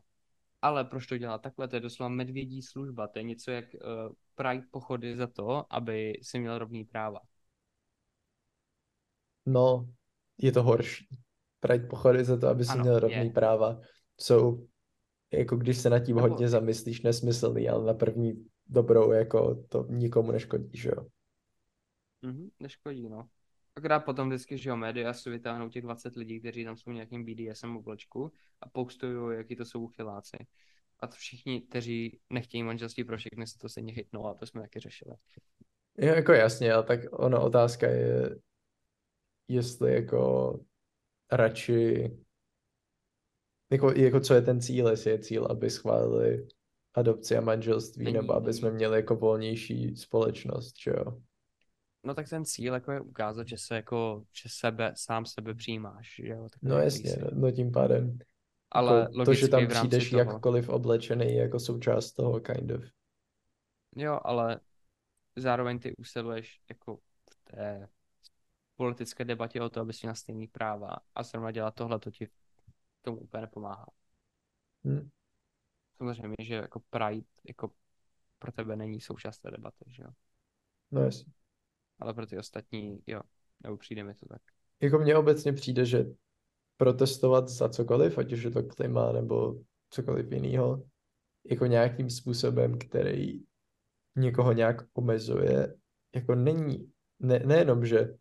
Ale 0.62 0.84
proč 0.84 1.06
to 1.06 1.18
dělat 1.18 1.42
takhle? 1.42 1.68
To 1.68 1.76
je 1.76 1.80
doslova 1.80 2.08
medvědí 2.08 2.62
služba, 2.62 3.08
to 3.08 3.18
je 3.18 3.22
něco 3.22 3.50
jak 3.50 3.64
uh, 3.74 4.12
Pride 4.34 4.64
pochody 4.70 5.16
za 5.16 5.26
to, 5.26 5.74
aby 5.74 6.12
si 6.22 6.38
měl 6.38 6.58
rovný 6.58 6.84
práva. 6.84 7.20
No, 9.46 9.88
je 10.38 10.52
to 10.52 10.62
horší. 10.62 11.08
Pride 11.60 11.86
pochody 11.86 12.24
za 12.24 12.36
to, 12.36 12.48
aby 12.48 12.64
si 12.64 12.70
Ano, 12.72 12.82
měl 12.82 12.94
je. 12.94 13.00
rovný 13.00 13.30
práva, 13.30 13.80
jsou, 14.20 14.66
jako 15.32 15.56
když 15.56 15.78
se 15.78 15.90
nad 15.90 15.98
tím 15.98 16.16
Nebo- 16.16 16.28
hodně 16.28 16.48
zamyslíš, 16.48 17.02
nesmyslný, 17.02 17.68
ale 17.68 17.84
na 17.84 17.94
první 17.94 18.46
dobrou, 18.66 19.12
jako 19.12 19.54
to 19.68 19.86
nikomu 19.90 20.32
neškodí, 20.32 20.70
že 20.78 20.88
jo? 20.88 21.06
Mhm, 22.22 22.50
neškodí, 22.60 23.08
no. 23.08 23.28
Akorát 23.76 24.00
potom 24.00 24.28
vždycky, 24.28 24.58
že 24.58 24.70
jo, 24.70 24.76
média 24.76 25.12
si 25.12 25.30
vytáhnou 25.30 25.68
těch 25.68 25.82
20 25.82 26.16
lidí, 26.16 26.40
kteří 26.40 26.64
tam 26.64 26.76
jsou 26.76 26.90
v 26.90 26.94
nějakým 26.94 27.24
BDSM 27.24 27.76
oblečku 27.76 28.32
a 28.60 28.68
postují, 28.68 29.36
jaký 29.36 29.56
to 29.56 29.64
jsou 29.64 29.80
uchyláci. 29.84 30.36
A 31.00 31.06
to 31.06 31.16
všichni, 31.16 31.60
kteří 31.60 32.20
nechtějí 32.30 32.62
manželství 32.62 33.04
pro 33.04 33.16
všechny, 33.16 33.46
se 33.46 33.58
to 33.58 33.68
stejně 33.68 33.92
chytnou 33.92 34.26
a 34.26 34.34
to 34.34 34.46
jsme 34.46 34.60
taky 34.62 34.80
řešili. 34.80 35.16
Jo, 35.98 36.14
jako 36.14 36.32
jasně, 36.32 36.72
ale 36.72 36.84
tak 36.84 37.00
ono 37.12 37.44
otázka 37.44 37.86
je, 37.88 38.36
jestli 39.48 39.94
jako 39.94 40.52
radši, 41.32 42.10
jako, 43.72 43.92
jako 43.92 44.20
co 44.20 44.34
je 44.34 44.42
ten 44.42 44.60
cíl, 44.60 44.88
jestli 44.88 45.10
je 45.10 45.18
cíl, 45.18 45.46
aby 45.46 45.70
schválili 45.70 46.46
adopci 46.94 47.36
a 47.36 47.40
manželství, 47.40 48.04
Není, 48.04 48.16
nebo 48.16 48.32
aby 48.34 48.46
není. 48.46 48.58
jsme 48.58 48.70
měli 48.70 48.96
jako 48.96 49.16
volnější 49.16 49.96
společnost, 49.96 50.74
že 50.84 50.90
jo? 50.90 51.22
No 52.04 52.14
tak 52.14 52.28
ten 52.28 52.44
cíl 52.44 52.74
jako 52.74 52.92
je 52.92 53.00
ukázat, 53.00 53.48
že 53.48 53.58
se 53.58 53.76
jako, 53.76 54.24
že 54.32 54.48
sebe, 54.48 54.92
sám 54.96 55.26
sebe 55.26 55.54
přijímáš, 55.54 56.14
že 56.24 56.32
jo. 56.32 56.48
No 56.62 56.78
jasně, 56.78 57.10
jsi. 57.10 57.20
no, 57.20 57.30
no 57.32 57.50
tím 57.50 57.72
pádem 57.72 58.18
Ale 58.70 59.06
to, 59.06 59.18
logicky 59.18 59.40
že 59.40 59.48
tam 59.48 59.66
přijdeš 59.68 60.10
toho, 60.10 60.18
jakkoliv 60.20 60.68
oblečený, 60.68 61.36
jako 61.36 61.60
součást 61.60 62.12
toho 62.12 62.40
kind 62.40 62.70
of. 62.70 62.82
jo, 63.96 64.20
ale 64.24 64.60
zároveň 65.36 65.78
ty 65.78 65.96
usiluješ 65.96 66.60
jako 66.68 66.96
v 67.30 67.44
té 67.44 67.88
politické 68.76 69.24
debatě 69.24 69.60
o 69.60 69.68
to, 69.68 69.80
aby 69.80 69.92
si 69.92 70.06
na 70.06 70.14
stejný 70.14 70.46
práva 70.46 70.96
a 71.14 71.22
zrovna 71.22 71.50
dělat 71.50 71.74
tohle, 71.74 71.98
to 71.98 72.10
ti 72.10 72.28
tomu 73.02 73.18
úplně 73.18 73.40
nepomáhá. 73.40 73.86
Hm. 74.84 75.08
Samozřejmě, 75.96 76.36
že 76.42 76.54
jako 76.54 76.80
Pride 76.90 77.26
jako 77.48 77.70
pro 78.38 78.52
tebe 78.52 78.76
není 78.76 79.00
součást 79.00 79.38
té 79.38 79.50
debaty, 79.50 79.84
že 79.88 80.02
jo? 80.02 80.10
No 80.90 81.00
jasně. 81.00 81.32
Ale 81.98 82.14
pro 82.14 82.26
ty 82.26 82.38
ostatní, 82.38 83.02
jo, 83.06 83.20
nebo 83.62 83.76
přijde 83.76 84.04
mi 84.04 84.14
to 84.14 84.26
tak. 84.26 84.42
Jako 84.80 84.98
mně 84.98 85.16
obecně 85.16 85.52
přijde, 85.52 85.84
že 85.84 86.06
protestovat 86.76 87.48
za 87.48 87.68
cokoliv, 87.68 88.18
ať 88.18 88.32
už 88.32 88.42
je 88.42 88.50
to 88.50 88.62
klima 88.62 89.12
nebo 89.12 89.60
cokoliv 89.90 90.32
jiného, 90.32 90.84
jako 91.50 91.66
nějakým 91.66 92.10
způsobem, 92.10 92.78
který 92.78 93.42
někoho 94.16 94.52
nějak 94.52 94.76
omezuje, 94.94 95.74
jako 96.14 96.34
není, 96.34 96.92
ne, 97.20 97.38
nejenom, 97.38 97.86
že 97.86 98.14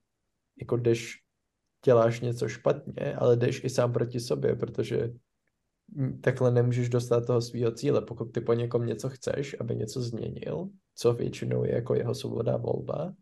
jako 0.60 0.78
jdeš, 0.78 1.24
děláš 1.86 2.22
něco 2.22 2.48
špatně, 2.48 3.16
ale 3.16 3.38
jdeš 3.38 3.64
i 3.64 3.70
sám 3.70 3.94
proti 3.94 4.20
sobě, 4.20 4.56
protože 4.56 5.14
takhle 6.22 6.52
nemůžeš 6.52 6.90
dostat 6.90 7.26
toho 7.26 7.42
svého 7.42 7.72
cíle. 7.72 8.02
Pokud 8.02 8.26
ty 8.26 8.42
po 8.42 8.54
někom 8.54 8.86
něco 8.86 9.10
chceš, 9.10 9.56
aby 9.60 9.76
něco 9.76 10.02
změnil, 10.02 10.70
co 10.96 11.14
většinou 11.14 11.64
je 11.64 11.74
jako 11.74 11.96
jeho 11.96 12.16
svobodná 12.16 12.58
volba, 12.58 13.14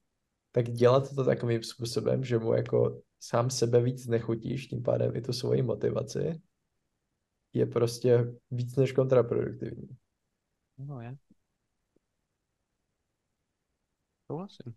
tak 0.51 0.65
dělat 0.65 1.15
to 1.15 1.24
takovým 1.24 1.63
způsobem, 1.63 2.24
že 2.24 2.38
mu 2.38 2.53
jako 2.53 3.01
sám 3.20 3.50
sebe 3.50 3.81
víc 3.81 4.08
nechutíš, 4.08 4.67
tím 4.67 4.84
pádem 4.84 5.15
i 5.15 5.22
tu 5.22 5.34
svoji 5.34 5.62
motivaci, 5.62 6.41
je 7.53 7.65
prostě 7.65 8.34
víc 8.51 8.75
než 8.75 8.91
kontraproduktivní. 8.91 9.98
No 10.77 11.01
je. 11.01 11.17
Souhlasím. 14.27 14.75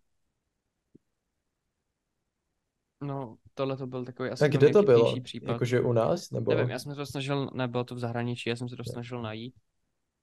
No, 3.00 3.38
tohle 3.54 3.76
to 3.76 3.86
byl 3.86 4.04
takový 4.04 4.30
asi 4.30 4.40
Tak 4.40 4.52
kde 4.52 4.70
to 4.70 4.82
bylo? 4.82 5.20
případ. 5.20 5.52
Jakože 5.52 5.80
u 5.80 5.92
nás? 5.92 6.30
Nebo... 6.30 6.54
Nevím, 6.54 6.70
já 6.70 6.78
jsem 6.78 6.92
se 6.92 6.96
to 6.96 7.06
snažil, 7.06 7.50
nebylo 7.54 7.84
to 7.84 7.94
v 7.94 7.98
zahraničí, 7.98 8.50
já 8.50 8.56
jsem 8.56 8.68
se 8.68 8.76
to 8.76 8.84
snažil 8.84 9.22
najít. 9.22 9.54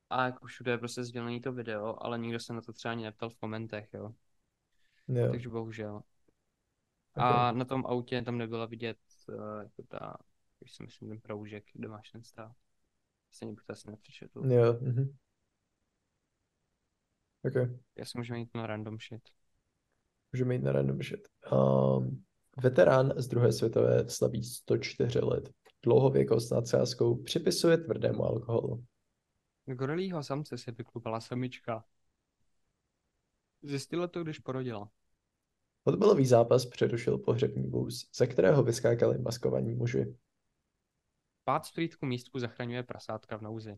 A 0.09 0.25
jako 0.25 0.45
všude 0.45 0.71
je 0.71 0.77
prostě 0.77 1.03
sdělený 1.03 1.41
to 1.41 1.53
video, 1.53 2.03
ale 2.03 2.19
nikdo 2.19 2.39
se 2.39 2.53
na 2.53 2.61
to 2.61 2.73
třeba 2.73 2.91
ani 2.91 3.03
neptal 3.03 3.29
v 3.29 3.35
komentech, 3.35 3.89
jo. 3.93 4.13
Jo. 5.15 5.31
Takže 5.31 5.49
bohužel. 5.49 5.95
Okay. 7.15 7.29
A 7.33 7.51
na 7.51 7.65
tom 7.65 7.85
autě 7.85 8.21
tam 8.21 8.37
nebyla 8.37 8.65
vidět 8.65 8.97
uh, 9.29 9.61
jako 9.63 9.83
ta, 9.83 10.17
už 10.59 10.73
si 10.73 10.83
myslím, 10.83 11.09
ten 11.09 11.19
proužek, 11.19 11.65
kde 11.73 11.87
máš 11.87 12.11
ten 12.11 12.23
stav. 12.23 12.55
Stejně 13.31 13.53
bych 13.53 13.63
to 13.63 13.73
asi 13.73 13.91
nepřečetl. 13.91 14.45
Jo, 14.45 14.77
mhm. 14.81 15.17
Okay. 17.43 17.79
Já 17.97 18.05
si 18.05 18.17
můžu 18.17 18.35
jít 18.35 18.49
na 18.55 18.67
random 18.67 18.97
shit. 18.97 19.29
Můžeme 20.33 20.55
jít 20.55 20.63
na 20.63 20.71
random 20.71 21.01
shit. 21.01 21.27
Um, 21.51 22.23
veterán 22.57 23.13
z 23.15 23.27
druhé 23.27 23.51
světové 23.51 24.09
slaví 24.09 24.43
104 24.43 25.19
let. 25.19 25.49
Dlouhověkost 25.83 26.51
nad 26.51 26.67
sázkou 26.67 27.23
připisuje 27.23 27.77
tvrdému 27.77 28.23
alkoholu. 28.23 28.85
Gorilího 29.65 30.23
samce 30.23 30.57
si 30.57 30.71
vyklubala 30.71 31.21
samička. 31.21 31.85
Zjistila 33.61 34.07
to, 34.07 34.23
když 34.23 34.39
porodila. 34.39 34.89
Fotbalový 35.83 36.25
zápas 36.25 36.65
přerušil 36.65 37.17
pohřební 37.17 37.67
vůz, 37.67 38.09
ze 38.15 38.27
kterého 38.27 38.63
vyskákali 38.63 39.17
maskovaní 39.17 39.73
muži. 39.73 40.15
Pád 41.43 41.65
z 41.65 41.71
plítku 41.71 42.05
místku 42.05 42.39
zachraňuje 42.39 42.83
prasátka 42.83 43.37
v 43.37 43.41
nouzi. 43.41 43.77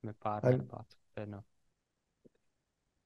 Jsme 0.00 0.12
pár, 0.12 0.44
Ang- 0.44 0.66
pád, 0.66 0.86
jedno. 1.20 1.40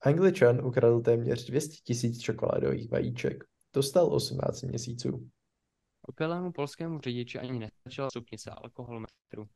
Angličan 0.01 0.67
ukradl 0.67 1.01
téměř 1.01 1.47
200 1.47 1.75
tisíc 1.85 2.21
čokoládových 2.21 2.91
vajíček. 2.91 3.45
Dostal 3.75 4.15
18 4.15 4.63
měsíců. 4.63 5.31
Opilému 6.03 6.53
polskému 6.53 7.01
řidiči 7.01 7.39
ani 7.39 7.59
nestačila 7.59 8.11
stupnice 8.11 8.51
alkoholometru. 8.51 9.49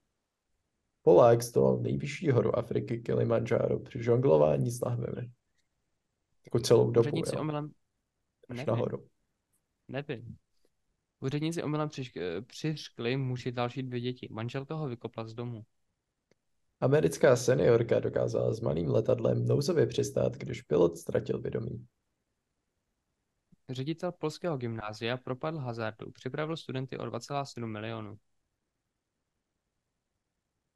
Polák 1.03 1.43
stolal 1.43 1.79
nejvyšší 1.79 2.31
horu 2.31 2.59
Afriky 2.59 2.99
Kilimanjaro 2.99 3.79
při 3.79 4.03
žonglování 4.03 4.71
s 4.71 4.81
lahvemi. 4.81 5.31
Jako 6.45 6.59
celou 6.59 6.91
dobu, 6.91 7.01
Úředníci 7.01 7.37
omylem... 7.37 7.71
až 8.51 8.57
Nevím, 8.57 8.67
nahoru. 8.67 9.09
nevím. 9.89 10.37
Úředníci 11.21 11.63
omylem 11.63 11.89
přišk- 11.89 12.45
přiřkli 12.47 13.17
muži 13.17 13.53
další 13.53 13.83
dvě 13.83 14.01
děti. 14.01 14.29
Manželka 14.31 14.75
ho 14.75 14.89
vykopla 14.89 15.27
z 15.27 15.35
domu. 15.35 15.63
Americká 16.81 17.37
seniorka 17.37 18.01
dokázala 18.01 18.53
s 18.53 18.61
malým 18.61 18.91
letadlem 18.91 19.47
nouzově 19.47 19.87
přistát, 19.87 20.33
když 20.33 20.63
pilot 20.63 20.99
ztratil 20.99 21.41
vědomí. 21.41 21.87
Ředitel 23.71 24.13
polského 24.13 24.57
gymnázia 24.57 25.17
propadl 25.17 25.59
hazardu, 25.59 26.11
připravil 26.13 26.57
studenty 26.57 26.99
o 26.99 27.05
2,7 27.05 27.67
milionů. 27.67 28.19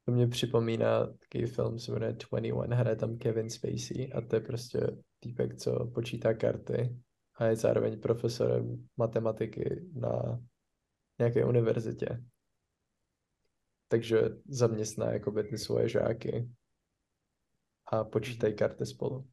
To 0.05 0.11
mě 0.11 0.27
připomíná 0.27 1.05
takový 1.05 1.45
film, 1.45 1.79
se 1.79 1.91
jmenuje 1.91 2.13
21, 2.13 2.75
hraje 2.75 2.95
tam 2.95 3.17
Kevin 3.17 3.49
Spacey 3.49 4.11
a 4.15 4.21
to 4.21 4.35
je 4.35 4.39
prostě 4.39 4.79
týpek, 5.19 5.55
co 5.55 5.85
počítá 5.85 6.33
karty 6.33 6.99
a 7.39 7.45
je 7.45 7.55
zároveň 7.55 7.99
profesorem 7.99 8.87
matematiky 8.97 9.89
na 9.93 10.39
nějaké 11.19 11.45
univerzitě. 11.45 12.23
Takže 13.87 14.21
zaměstná 14.45 15.11
jakoby 15.11 15.43
ty 15.43 15.57
svoje 15.57 15.89
žáky 15.89 16.49
a 17.85 18.03
počítají 18.03 18.55
karty 18.55 18.85
spolu. 18.85 19.29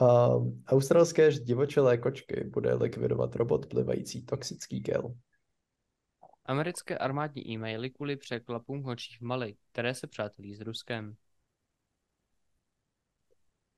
Um, 0.00 0.64
australské 0.66 1.32
divočelé 1.32 1.98
kočky 1.98 2.44
bude 2.44 2.74
likvidovat 2.74 3.36
robot 3.36 3.66
plivající 3.66 4.24
toxický 4.24 4.80
gel. 4.80 5.14
Americké 6.44 6.98
armádní 6.98 7.50
e-maily 7.50 7.90
kvůli 7.90 8.16
překvapům 8.16 8.82
hočí 8.82 9.16
v 9.16 9.20
Mali, 9.20 9.56
které 9.72 9.94
se 9.94 10.06
přátelí 10.06 10.54
s 10.54 10.60
Ruskem. 10.60 11.16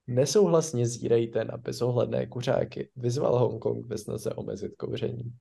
Nesouhlasně 0.06 0.86
zírejte 0.86 1.44
na 1.44 1.56
bezohledné 1.56 2.26
kuřáky, 2.26 2.90
vyzval 2.96 3.38
Hongkong 3.38 3.86
ve 3.86 3.98
snaze 3.98 4.30
omezit 4.34 4.76
kouření. 4.76 5.38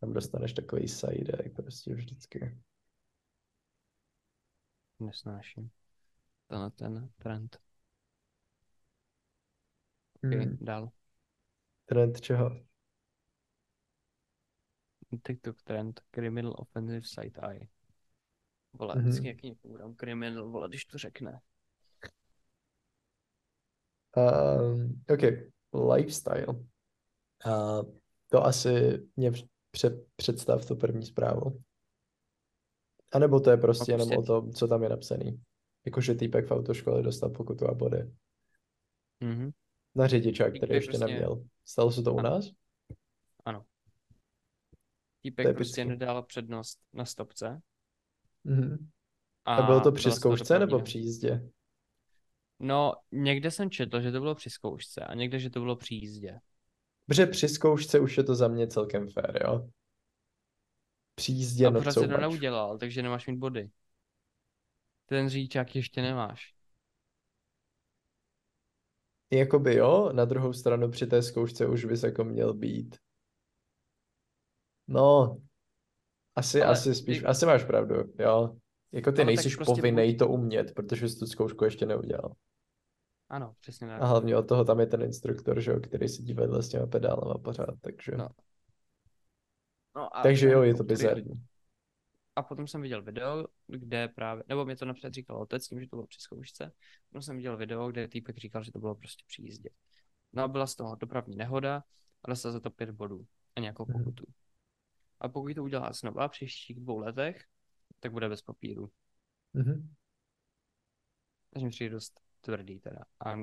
Tam 0.00 0.12
dostaneš 0.12 0.52
takový 0.52 0.88
side 0.88 1.32
eye 1.32 1.50
prostě 1.50 1.94
vždycky. 1.94 2.58
Nesnáším. 5.00 5.70
Tenhle 6.46 6.70
ten 6.70 7.10
trend. 7.18 7.58
Okay, 10.24 10.44
Hmm. 10.44 10.58
dál. 10.60 10.90
Trend 11.86 12.20
čeho? 12.20 12.50
TikTok 15.26 15.62
trend. 15.62 16.00
Criminal 16.10 16.54
offensive 16.58 17.02
side 17.04 17.40
eye. 17.50 17.68
Vole, 18.72 18.94
Mhm. 18.94 19.04
vždycky 19.08 19.26
jak 19.28 19.36
dám 19.78 19.94
criminal, 19.94 20.50
vole, 20.50 20.68
když 20.68 20.84
to 20.84 20.98
řekne. 20.98 21.40
Um, 24.16 25.02
OK, 25.08 25.22
lifestyle. 25.94 26.46
Uh, 26.46 27.82
to 28.30 28.44
asi 28.44 29.02
mě 29.16 29.32
pře- 29.70 30.04
představ 30.16 30.66
tu 30.66 30.76
první 30.76 31.06
zprávu. 31.06 31.62
A 33.12 33.18
nebo 33.18 33.40
to 33.40 33.50
je 33.50 33.56
prostě 33.56 33.92
Pak 33.92 34.00
jenom 34.00 34.08
prostě- 34.08 34.32
o 34.32 34.40
tom, 34.40 34.52
co 34.52 34.68
tam 34.68 34.82
je 34.82 34.88
napsaný. 34.88 35.42
Jakože 35.86 36.14
týpek 36.14 36.46
v 36.46 36.50
autoškole 36.50 37.02
dostal 37.02 37.30
pokutu 37.30 37.68
a 37.68 37.74
body. 37.74 38.12
Mhm. 39.20 39.50
Na 39.94 40.06
řidičák, 40.06 40.52
Týpek 40.52 40.58
který 40.68 40.74
ještě 40.76 40.90
prostě- 40.90 41.06
neměl. 41.06 41.44
Stalo 41.64 41.92
se 41.92 42.02
to 42.02 42.14
u 42.14 42.18
Ano. 42.18 42.30
nás? 42.30 42.50
Týpek 45.22 45.44
To 45.44 45.48
je 45.48 45.54
prostě 45.54 45.82
pička. 45.82 45.88
nedal 45.90 46.22
přednost 46.22 46.78
na 46.92 47.04
stopce. 47.04 47.60
Mhm. 48.44 48.88
A, 49.44 49.56
A 49.56 49.66
bylo 49.66 49.80
to 49.80 49.92
při 49.92 50.10
zkoušce 50.10 50.58
nebo 50.58 50.80
při 50.80 50.98
jízdě? 50.98 51.50
No, 52.64 52.92
někde 53.12 53.50
jsem 53.50 53.70
četl, 53.70 54.00
že 54.00 54.12
to 54.12 54.20
bylo 54.20 54.34
při 54.34 54.50
zkoušce 54.50 55.00
a 55.00 55.14
někde, 55.14 55.38
že 55.38 55.50
to 55.50 55.60
bylo 55.60 55.76
při 55.76 55.94
jízdě. 55.94 56.40
Protože 57.06 57.26
při 57.26 57.48
zkoušce 57.48 58.00
už 58.00 58.16
je 58.16 58.24
to 58.24 58.34
za 58.34 58.48
mě 58.48 58.66
celkem 58.66 59.08
fair, 59.08 59.42
jo? 59.44 59.68
Při 61.14 61.32
jízdě 61.32 61.66
A 61.66 61.70
not 61.70 61.80
pořád 61.80 61.92
so 61.92 62.00
se 62.00 62.08
to 62.08 62.20
neudělal, 62.20 62.78
takže 62.78 63.02
nemáš 63.02 63.26
mít 63.26 63.36
body. 63.36 63.70
Ten 65.06 65.28
řidičák 65.28 65.76
ještě 65.76 66.02
nemáš. 66.02 66.54
Jakoby 69.30 69.74
jo, 69.74 70.12
na 70.12 70.24
druhou 70.24 70.52
stranu 70.52 70.90
při 70.90 71.06
té 71.06 71.22
zkoušce 71.22 71.66
už 71.66 71.84
bys 71.84 72.02
jako 72.02 72.24
měl 72.24 72.54
být. 72.54 72.96
No, 74.88 75.36
asi, 76.36 76.62
Ale 76.62 76.72
asi 76.72 76.94
spíš, 76.94 77.18
ty- 77.18 77.24
asi 77.24 77.46
máš 77.46 77.64
pravdu, 77.64 77.94
jo. 78.18 78.56
Jako 78.92 79.12
ty 79.12 79.16
Ale 79.16 79.16
tak 79.16 79.26
nejsiš 79.26 79.56
prostě 79.56 79.74
povinnej 79.74 80.10
buď- 80.12 80.18
to 80.18 80.28
umět, 80.28 80.74
protože 80.74 81.08
jsi 81.08 81.18
tu 81.18 81.26
zkoušku 81.26 81.64
ještě 81.64 81.86
neudělal. 81.86 82.32
Ano, 83.28 83.54
přesně 83.60 83.86
tak. 83.86 84.02
A 84.02 84.06
hlavně 84.06 84.36
od 84.36 84.48
toho 84.48 84.64
tam 84.64 84.80
je 84.80 84.86
ten 84.86 85.02
instruktor, 85.02 85.60
že 85.60 85.70
jo, 85.70 85.80
který 85.80 86.08
sedí 86.08 86.34
vedle 86.34 86.62
s 86.62 86.68
těma 86.68 86.86
pedálama 86.86 87.38
pořád, 87.38 87.74
takže... 87.80 88.12
No, 88.16 88.28
No 89.96 90.16
a 90.16 90.22
takže 90.22 90.48
jo, 90.50 90.62
je 90.62 90.74
to 90.74 90.84
bizarní. 90.84 91.46
A 92.36 92.42
potom 92.42 92.66
jsem 92.66 92.82
viděl 92.82 93.02
video, 93.02 93.46
kde 93.66 94.08
právě, 94.08 94.44
nebo 94.48 94.64
mě 94.64 94.76
to 94.76 94.84
napřed 94.84 95.14
říkal 95.14 95.42
otec, 95.42 95.68
tím, 95.68 95.80
že 95.80 95.86
to 95.88 95.96
bylo 95.96 96.06
při 96.06 96.20
zkoušce. 96.20 96.72
No 97.12 97.22
jsem 97.22 97.36
viděl 97.36 97.56
video, 97.56 97.90
kde 97.90 98.08
týpek 98.08 98.36
říkal, 98.36 98.62
že 98.64 98.72
to 98.72 98.78
bylo 98.78 98.94
prostě 98.94 99.24
při 99.26 99.42
jízdě. 99.42 99.70
No 100.32 100.42
a 100.42 100.48
byla 100.48 100.66
z 100.66 100.74
toho 100.74 100.96
dopravní 100.96 101.36
nehoda 101.36 101.82
a 102.24 102.30
dostal 102.30 102.52
za 102.52 102.60
to 102.60 102.70
pět 102.70 102.90
bodů 102.90 103.26
a 103.56 103.60
nějakou 103.60 103.84
Mhm. 103.88 103.98
pokutu. 103.98 104.24
A 105.20 105.28
pokud 105.28 105.54
to 105.54 105.64
udělá 105.64 105.92
znova 105.92 106.28
v 106.28 106.30
příštích 106.30 106.80
dvou 106.80 106.98
letech, 106.98 107.44
tak 108.00 108.12
bude 108.12 108.28
bez 108.28 108.42
papíru. 108.42 108.90
Mhm. 109.52 109.94
Takže 111.50 111.64
mi 111.66 111.70
přijde 111.70 111.90
dost 111.90 112.20
tvrdý 112.44 112.78
teda. 112.80 113.00
A 113.26 113.36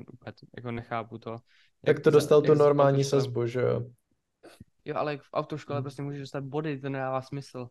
jako 0.56 0.70
nechápu 0.70 1.18
to. 1.18 1.30
Tak 1.30 1.96
jak 1.96 2.00
to 2.00 2.10
za- 2.10 2.16
dostal 2.16 2.42
tu 2.42 2.54
normální 2.54 3.04
sazbu, 3.04 3.46
že 3.46 3.60
jo? 3.60 3.90
Jo, 4.84 4.96
ale 4.96 5.18
v 5.18 5.28
autoškole 5.32 5.78
Mhm. 5.78 5.84
prostě 5.84 6.02
můžeš 6.02 6.20
dostat 6.20 6.44
body, 6.44 6.80
to 6.80 6.88
nedává 6.88 7.22
smysl. 7.22 7.68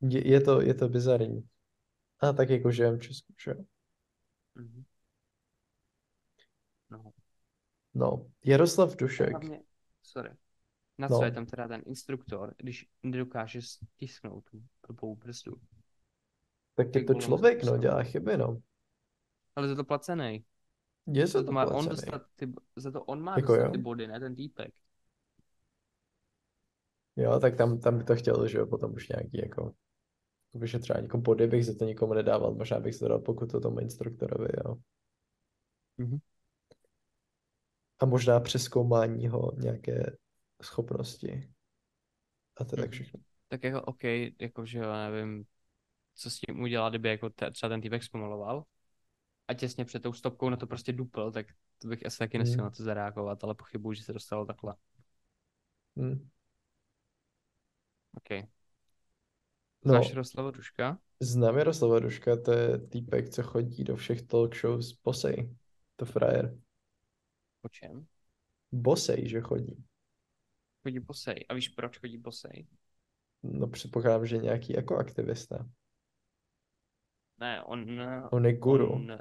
Je, 0.00 0.28
je 0.30 0.40
to, 0.40 0.60
je 0.60 0.74
to 0.74 0.88
bizarní. 0.88 1.48
A 2.20 2.32
tak 2.32 2.50
jako 2.50 2.70
žijem 2.70 2.98
v 2.98 3.00
Česku, 3.02 3.34
že 3.44 3.50
jo? 3.50 3.56
Mhm. 4.54 4.84
No. 6.90 7.12
No, 7.94 8.26
Jaroslav 8.44 8.96
Dušek. 8.96 9.30
hlavně, 9.30 9.62
sorry. 10.02 10.30
Na 10.98 11.08
No. 11.08 11.18
co 11.18 11.24
je 11.24 11.30
tam 11.30 11.46
teda 11.46 11.68
ten 11.68 11.82
instruktor, 11.86 12.54
když 12.58 12.86
nedokáže 13.02 13.62
stisknout 13.62 14.44
tu 14.50 14.62
blbou 14.88 15.16
brzdu? 15.16 15.56
Tak 16.74 16.94
je 16.94 17.04
to 17.04 17.14
člověk, 17.14 17.64
no, 17.64 17.78
dělá 17.78 18.02
chyby, 18.02 18.36
no. 18.36 18.62
Ale 19.56 19.68
za 19.68 19.74
to 19.74 19.84
placený. 19.84 20.44
Je 21.06 21.26
Za 21.26 21.38
za 21.40 21.44
to 21.46 21.52
má 21.52 21.64
on 21.66 21.88
dostat 21.88 22.22
ty, 22.36 22.52
za 22.76 22.90
to 22.90 23.04
on 23.04 23.22
má 23.22 23.36
Jako 23.36 23.52
dostat 23.52 23.66
jo. 23.66 23.72
ty 23.72 23.78
body, 23.78 24.06
ne 24.06 24.20
ten 24.20 24.34
týpek. 24.34 24.74
Jo, 27.16 27.40
tak 27.40 27.56
tam, 27.56 27.80
tam 27.80 27.98
by 27.98 28.04
to 28.04 28.16
chtělo, 28.16 28.48
že 28.48 28.58
jo, 28.58 28.66
potom 28.66 28.92
už 28.94 29.08
nějaký 29.08 29.38
jako 29.38 29.72
vyšetřování. 30.54 31.04
Jako 31.06 31.18
body 31.18 31.46
bych 31.46 31.66
za 31.66 31.74
to 31.78 31.84
nikomu 31.84 32.14
nedával, 32.14 32.54
možná 32.54 32.80
bych 32.80 32.94
se 32.94 33.08
dal 33.08 33.18
pokutu 33.18 33.60
tomu 33.60 33.80
instruktorovi, 33.80 34.48
jo. 34.64 34.76
Mhm. 35.98 36.18
A 37.98 38.06
možná 38.06 38.40
přeskoumání 38.40 39.22
jeho 39.22 39.52
nějaké 39.56 40.16
schopnosti. 40.62 41.52
A 42.56 42.64
to 42.64 42.72
je 42.76 42.76
tak 42.82 42.90
Mhm. 42.90 42.92
všechno. 42.92 43.20
Tak 43.48 43.64
jako 43.64 43.82
OK, 43.82 44.04
jakože 44.40 44.78
jo, 44.78 44.92
nevím, 44.92 45.44
co 46.14 46.30
s 46.30 46.40
tím 46.40 46.60
udělá, 46.60 46.88
kdyby 46.90 47.08
jako 47.08 47.30
te, 47.30 47.50
třeba 47.50 47.70
ten 47.70 47.80
týpek 47.80 48.02
zpomaloval 48.02 48.64
a 49.52 49.54
těsně 49.54 49.84
před 49.84 50.02
tou 50.02 50.12
stopkou 50.12 50.50
na 50.50 50.56
to 50.56 50.66
prostě 50.66 50.92
dupl, 50.92 51.30
tak 51.30 51.46
to 51.78 51.88
bych 51.88 52.06
asi 52.06 52.18
taky 52.18 52.38
nestihl 52.38 52.62
Mhm. 52.62 52.64
na 52.64 52.70
to 52.76 52.82
zareagovat, 52.82 53.44
ale 53.44 53.54
pochybuji, 53.54 53.94
že 53.96 54.02
se 54.04 54.12
dostalo 54.12 54.46
takhle. 54.46 54.74
Hm. 55.96 56.28
OK. 58.16 58.30
No, 59.84 59.92
Znáš 59.92 60.08
Jaroslava 60.08 60.50
Duška? 60.50 60.98
znám 61.20 61.56
Jaroslava 61.58 61.98
Duška, 61.98 62.36
to 62.36 62.52
je 62.52 62.78
týpek, 62.78 63.28
co 63.28 63.42
chodí 63.42 63.84
do 63.84 63.96
všech 63.96 64.22
talk 64.22 64.56
shows 64.56 64.92
bosej. 64.92 65.56
To 65.96 66.04
frajer. 66.04 66.58
O 67.62 67.68
čem? 67.68 68.06
Bosej, 68.72 69.28
že 69.28 69.40
chodí. 69.40 69.84
Chodí 70.82 70.98
bosej. 71.00 71.44
A 71.48 71.54
víš, 71.54 71.68
proč 71.68 71.98
chodí 71.98 72.18
bosej? 72.18 72.66
No 73.42 73.66
předpokládám, 73.66 74.26
že 74.26 74.38
nějaký 74.38 74.72
jako 74.72 74.96
aktivista. 74.96 75.68
Ne, 77.38 77.62
on... 77.62 77.86
On 78.30 78.46
je 78.46 78.56
guru. 78.58 78.92
On, 78.92 79.18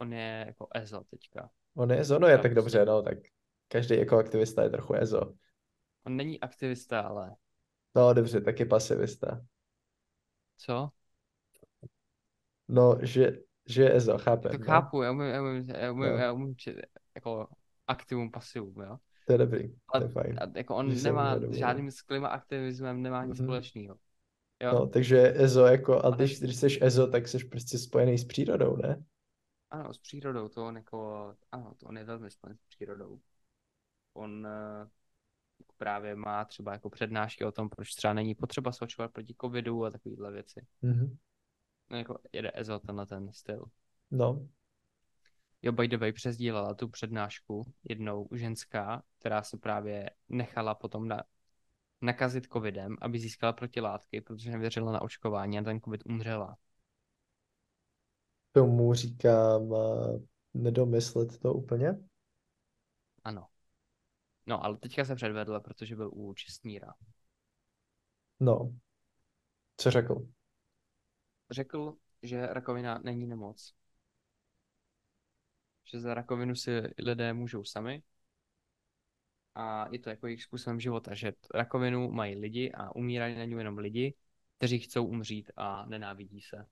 on 0.00 0.12
je 0.12 0.44
jako 0.46 0.68
EZO 0.74 1.04
teďka. 1.10 1.50
On 1.74 1.90
je 1.90 2.00
EZO, 2.00 2.18
no 2.18 2.26
je 2.26 2.32
Já 2.32 2.38
tak 2.38 2.54
dobře, 2.54 2.84
no, 2.84 3.02
tak 3.02 3.18
každý 3.68 3.96
jako 3.98 4.18
aktivista 4.18 4.62
je 4.62 4.70
trochu 4.70 4.94
EZO. 4.94 5.20
On 6.06 6.16
není 6.16 6.40
aktivista, 6.40 7.00
ale... 7.00 7.36
No 7.94 8.14
dobře, 8.14 8.40
tak 8.40 8.60
je 8.60 8.66
pasivista. 8.66 9.40
Co? 10.56 10.92
No, 12.68 12.98
že, 13.02 13.32
že 13.66 13.82
je 13.82 13.96
EZO, 13.96 14.18
chápem, 14.18 14.52
To 14.52 14.58
no. 14.58 14.64
chápu, 14.64 15.02
já 15.02 15.10
umím, 15.10 15.26
já 15.26 15.42
umím, 15.42 15.68
já 15.70 15.92
umím, 15.92 16.08
No. 16.10 16.16
já 16.16 16.32
umím 16.32 16.56
či- 16.56 16.76
jako 17.14 17.48
aktivum, 17.86 18.30
pasivum, 18.30 18.74
jo? 18.80 18.96
To 19.24 19.32
je 19.32 19.38
dobrý, 19.38 19.68
to 19.68 19.76
Ale 19.88 20.04
je 20.04 20.08
fajn. 20.08 20.38
a, 20.40 20.58
jako 20.58 20.76
on 20.76 20.96
se 20.96 21.08
nemá 21.08 21.36
žádným 21.50 21.90
s 21.90 22.02
klimaaktivismem, 22.02 23.02
nemá 23.02 23.24
nic 23.24 23.38
Mhm. 23.38 23.46
společného. 23.46 23.96
Jo, 24.62 24.72
No, 24.72 24.86
takže 24.86 25.32
EZO 25.36 25.66
jako, 25.66 25.94
a 25.98 26.00
Ale- 26.00 26.16
když, 26.16 26.40
když 26.40 26.56
jsi 26.56 26.66
EZO, 26.80 27.06
tak 27.06 27.28
jsi 27.28 27.44
prostě 27.44 27.78
spojený 27.78 28.18
s 28.18 28.24
přírodou, 28.24 28.76
ne? 28.76 29.02
Ano, 29.70 29.94
s 29.94 29.98
přírodou, 29.98 30.48
to 30.48 30.66
on 30.66 30.76
jako, 30.76 31.34
ano, 31.52 31.74
to 31.74 31.86
on 31.86 31.98
je 31.98 32.04
velmi 32.04 32.30
spojen 32.30 32.56
s 32.56 32.64
přírodou. 32.64 33.20
On 34.12 34.46
eh, 34.46 34.88
právě 35.76 36.16
má 36.16 36.44
třeba 36.44 36.72
jako 36.72 36.90
přednášky 36.90 37.44
o 37.44 37.52
tom, 37.52 37.68
proč 37.68 37.94
třeba 37.94 38.14
není 38.14 38.34
potřeba 38.34 38.72
se 38.72 38.84
očkovat 38.84 39.12
proti 39.12 39.34
covidu 39.40 39.84
a 39.84 39.90
takovéhle 39.90 40.32
věci. 40.32 40.66
Mhm. 40.82 41.16
No, 41.90 41.98
jako 41.98 42.18
jede 42.32 42.50
EZO 42.54 42.78
tenhle 42.78 43.06
ten 43.06 43.32
styl. 43.32 43.64
No, 44.10 44.48
Jo, 45.62 45.72
by 45.72 45.88
the 45.88 45.96
way, 45.96 46.12
přesdílela 46.12 46.74
tu 46.74 46.88
přednášku 46.88 47.72
jednou 47.88 48.28
ženská, 48.32 49.02
která 49.18 49.42
se 49.42 49.58
právě 49.58 50.10
nechala 50.28 50.74
potom 50.74 51.08
na, 51.08 51.22
nakazit 52.00 52.46
covidem, 52.52 52.96
aby 53.00 53.18
získala 53.18 53.52
protilátky, 53.52 54.20
protože 54.20 54.50
nevěřila 54.50 54.92
na 54.92 55.02
očkování 55.02 55.58
a 55.58 55.62
ten 55.62 55.80
covid 55.80 56.02
umřela. 56.06 56.56
Tomu 58.52 58.94
říkám 58.94 59.62
uh, 59.62 60.22
nedomyslet 60.54 61.38
to 61.38 61.54
úplně. 61.54 61.98
Ano. 63.24 63.46
No, 64.46 64.64
ale 64.64 64.76
teďka 64.76 65.04
se 65.04 65.14
předvedla, 65.14 65.60
protože 65.60 65.96
byl 65.96 66.10
u 66.12 66.34
Čestmíra. 66.34 66.94
No, 68.40 68.74
co 69.76 69.90
řekl? 69.90 70.26
Řekl, 71.50 71.96
že 72.22 72.46
rakovina 72.46 72.98
není 72.98 73.26
nemoc. 73.26 73.74
Že 75.84 76.00
za 76.00 76.14
rakovinu 76.14 76.54
si 76.54 76.70
lidé 76.98 77.32
můžou 77.32 77.64
sami. 77.64 78.02
A 79.54 79.88
je 79.92 79.98
to 79.98 80.10
jako 80.10 80.26
jejich 80.26 80.42
způsobem 80.42 80.80
života, 80.80 81.14
že 81.14 81.32
rakovinu 81.54 82.10
mají 82.10 82.36
lidi 82.36 82.72
a 82.72 82.96
umírají 82.96 83.38
na 83.38 83.44
ní 83.44 83.52
jenom 83.52 83.78
lidi, 83.78 84.14
kteří 84.58 84.78
chcou 84.78 85.06
umřít 85.06 85.50
a 85.56 85.86
nenávidí 85.86 86.40
se. 86.40 86.66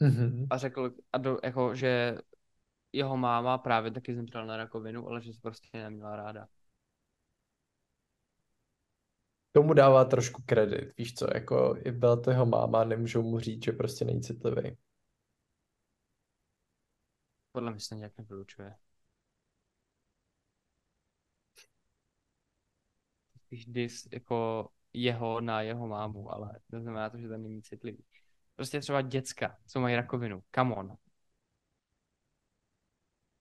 Mhm. 0.00 0.46
A 0.50 0.58
řekl, 0.58 0.94
a 1.12 1.18
do, 1.18 1.38
jako, 1.44 1.74
že 1.74 2.18
jeho 2.92 3.16
máma 3.16 3.58
právě 3.58 3.90
taky 3.90 4.14
zemřela 4.14 4.44
na 4.46 4.56
rakovinu, 4.56 5.08
ale 5.08 5.22
že 5.22 5.32
se 5.32 5.40
prostě 5.42 5.78
neměla 5.78 6.16
ráda. 6.16 6.48
Tomu 9.52 9.74
dává 9.74 10.04
trošku 10.04 10.42
kredit, 10.46 10.92
víš 10.98 11.14
co, 11.14 11.26
jako 11.34 11.76
i 11.84 11.92
byla 11.92 12.16
to 12.20 12.30
jeho 12.30 12.46
máma, 12.46 12.84
nemůžou 12.84 13.22
mu 13.22 13.40
říct, 13.40 13.64
že 13.64 13.72
prostě 13.72 14.04
není 14.04 14.22
citlivý. 14.22 14.76
Podle 17.52 17.70
mě 17.70 17.80
se 17.80 17.88
to 17.88 17.94
nějak 17.94 18.18
nevylučuje. 18.18 18.74
Spíš 23.46 23.66
dis 23.66 24.08
jako 24.12 24.68
jeho 24.92 25.40
na 25.40 25.62
jeho 25.62 25.86
mámu, 25.88 26.32
ale 26.32 26.60
to 26.70 26.80
znamená 26.80 27.10
to, 27.10 27.18
že 27.18 27.28
ten 27.28 27.42
není 27.42 27.62
citlivý. 27.62 28.04
Prostě 28.56 28.80
třeba 28.80 29.02
děcka, 29.02 29.58
co 29.66 29.80
mají 29.80 29.96
rakovinu, 29.96 30.42
come 30.54 30.74
on. 30.74 30.96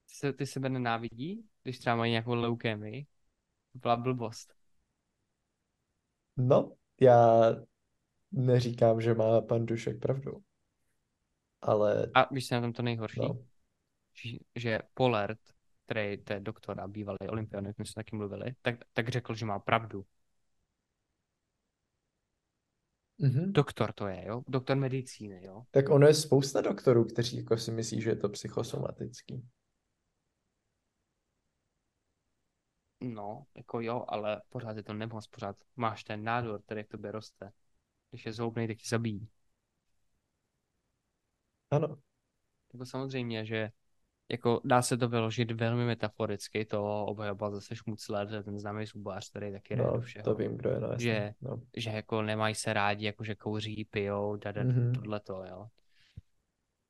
Ty, 0.06 0.14
se, 0.16 0.34
ty 0.34 0.46
sebe 0.48 0.70
nenávidí, 0.70 1.46
když 1.64 1.80
třeba 1.80 1.96
mají 1.96 2.12
nějakou 2.12 2.34
leukémii? 2.36 3.06
Byla 3.74 3.96
blbost. 3.98 4.56
No, 6.38 6.72
já 7.02 7.50
neříkám, 8.32 9.02
že 9.02 9.14
má 9.14 9.42
pan 9.42 9.66
Dušek 9.66 10.00
pravdu. 10.00 10.44
Ale 11.62 12.08
A 12.14 12.28
víš, 12.34 12.52
je 12.52 12.56
na 12.58 12.62
tom 12.62 12.74
to 12.74 12.82
nejhorší? 12.82 13.34
no, 13.34 13.40
Že, 14.14 14.38
že 14.56 14.80
Polert, 14.96 15.40
který 15.86 16.18
to 16.18 16.34
je 16.34 16.40
doktor 16.40 16.82
a 16.82 16.88
bývalý 16.88 17.20
olympionik, 17.30 17.80
my 17.80 17.86
jsme 17.86 17.96
taky 17.96 18.16
mluvili, 18.16 18.56
tak, 18.62 18.76
tak 18.94 19.10
řekl, 19.10 19.36
že 19.36 19.46
má 19.48 19.60
pravdu. 19.60 20.06
Mhm. 23.18 23.54
Doktor 23.54 23.94
to 23.94 24.08
je, 24.08 24.26
jo? 24.28 24.44
Doktor 24.48 24.78
medicíny, 24.78 25.46
jo? 25.46 25.64
Tak 25.72 25.90
ono 25.90 26.08
je 26.08 26.14
spousta 26.14 26.62
doktorů, 26.62 27.06
kteří 27.06 27.38
jako 27.38 27.58
si 27.58 27.72
myslí, 27.72 28.02
že 28.02 28.10
je 28.10 28.16
to 28.16 28.30
psychosomatický. 28.30 29.44
No, 33.02 33.46
jako 33.56 33.82
jo, 33.82 34.06
ale 34.08 34.42
pořád 34.50 34.78
je 34.78 34.84
to 34.84 34.94
nemoc, 34.94 35.28
pořád 35.28 35.56
máš 35.76 36.04
ten 36.04 36.24
nádor, 36.24 36.62
který 36.62 36.84
v 36.84 36.88
tobě 36.88 37.12
roste. 37.12 37.52
Když 38.10 38.26
je 38.26 38.34
zhoubnej, 38.34 38.68
tak 38.68 38.78
ti 38.78 38.88
zabíjí. 38.90 39.28
Ano, 41.72 41.98
Jako 42.74 42.86
samozřejmě, 42.86 43.46
že 43.46 43.72
jako 44.34 44.62
dá 44.66 44.82
se 44.82 44.98
to 44.98 45.10
vyložit 45.10 45.52
velmi 45.52 45.86
metaforicky, 45.86 46.66
to 46.66 47.06
obhajoval 47.06 47.52
zase 47.52 47.76
Šmucler, 47.76 48.28
to 48.28 48.36
je 48.36 48.44
ten 48.44 48.60
známý 48.60 48.86
zubař, 48.86 49.30
který 49.30 49.52
taky 49.52 49.76
do 49.76 49.84
no, 49.84 50.02
všeho. 50.02 50.24
to 50.24 50.36
vím, 50.36 50.58
kdo 50.58 50.70
je, 50.70 50.80
no 50.80 50.88
jasně. 50.88 51.06
Že- 51.06 51.34
No. 51.42 51.62
Že 51.78 51.90
jako 51.90 52.22
nemají 52.22 52.56
se 52.56 52.74
rádi, 52.74 53.06
jako 53.06 53.24
že 53.24 53.36
kouří, 53.36 53.86
pijou, 53.86 54.36
da, 54.36 54.52
da, 54.52 54.64
Mhm. 54.64 54.94
tohleto, 54.94 55.44
jo. 55.50 55.68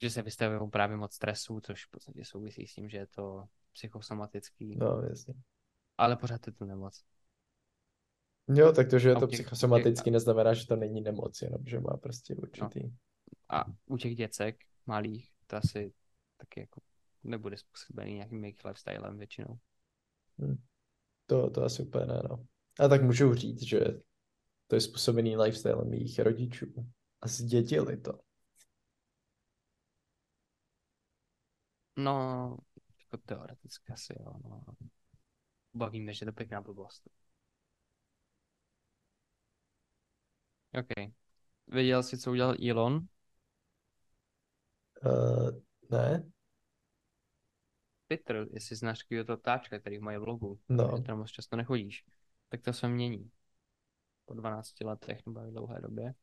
Že 0.02 0.10
se 0.10 0.22
vystavují 0.22 0.70
právě 0.70 0.98
moc 0.98 1.14
stresu, 1.14 1.60
což 1.60 1.86
v 1.86 1.92
podstatě 1.92 2.26
souvisí 2.26 2.68
s 2.68 2.74
tím, 2.74 2.90
že 2.90 2.98
je 2.98 3.08
to 3.08 3.46
psychosomatický, 3.74 4.76
no, 4.76 5.02
jasně. 5.10 5.34
ale 5.98 6.16
pořád 6.16 6.48
je 6.48 6.54
to 6.54 6.66
nemoc. 6.66 7.04
Jo, 8.48 8.72
tak 8.72 8.90
to, 8.90 9.00
že 9.00 9.10
je 9.10 9.16
to 9.16 9.26
u 9.26 9.28
těch- 9.28 9.40
psychosomatický, 9.40 10.12
neznamená, 10.12 10.54
že 10.54 10.68
to 10.68 10.76
není 10.76 11.02
nemoc, 11.02 11.42
jenom 11.42 11.62
že 11.66 11.80
má 11.80 11.98
prostě 11.98 12.36
určitý. 12.36 12.80
a 13.50 13.66
u 13.86 13.98
těch 13.98 14.16
děcek 14.16 14.58
malých 14.86 15.32
to 15.48 15.56
asi 15.56 15.94
taky 16.38 16.60
jako 16.60 16.82
nebude 17.24 17.58
způsobený 17.58 18.14
nějakým 18.14 18.44
jejich 18.44 18.66
lifestylem 18.66 19.18
většinou. 19.18 19.60
Hm. 20.42 20.64
To, 21.26 21.50
to 21.50 21.64
asi 21.64 21.84
úplně 21.84 22.06
ne, 22.06 22.22
no. 22.30 22.46
A 22.80 22.88
tak 22.88 23.04
můžu 23.04 23.34
říct, 23.34 23.64
že 23.64 23.80
to 24.68 24.76
je 24.76 24.82
způsobený 24.82 25.38
lifestylem 25.38 25.90
mých 25.90 26.20
rodičů. 26.20 26.66
A 27.22 27.28
zdědili 27.28 27.98
to. 27.98 28.20
No, 31.98 32.58
jako 33.00 33.18
teoreticky 33.26 33.94
asi 33.94 34.14
jo, 34.20 34.34
no. 34.44 34.64
Bavíme, 35.74 36.14
že 36.14 36.26
to 36.26 36.34
pěkná 36.34 36.62
blbost. 36.62 37.10
OK. 40.80 41.12
Věděl 41.68 42.04
jsi, 42.04 42.18
co 42.18 42.32
udělal 42.32 42.56
Elon? 42.70 43.08
Uh, 45.06 45.50
ne? 45.92 46.32
Twitter, 48.18 48.48
jestli 48.54 48.76
znáš 48.76 49.00
to 49.26 49.38
táčka, 49.38 49.80
který 49.80 50.00
mají 50.00 50.18
v 50.18 50.28
logu, 50.28 50.60
No. 50.70 51.02
tam 51.02 51.18
moc 51.18 51.30
často 51.32 51.56
nechodíš, 51.56 52.06
tak 52.50 52.62
to 52.62 52.74
se 52.74 52.90
mění. 52.90 53.32
Po 54.26 54.34
12 54.34 54.82
letech 54.82 55.26
nebo 55.26 55.40
v 55.42 55.52
dlouhé 55.52 55.82
době. 55.82 56.14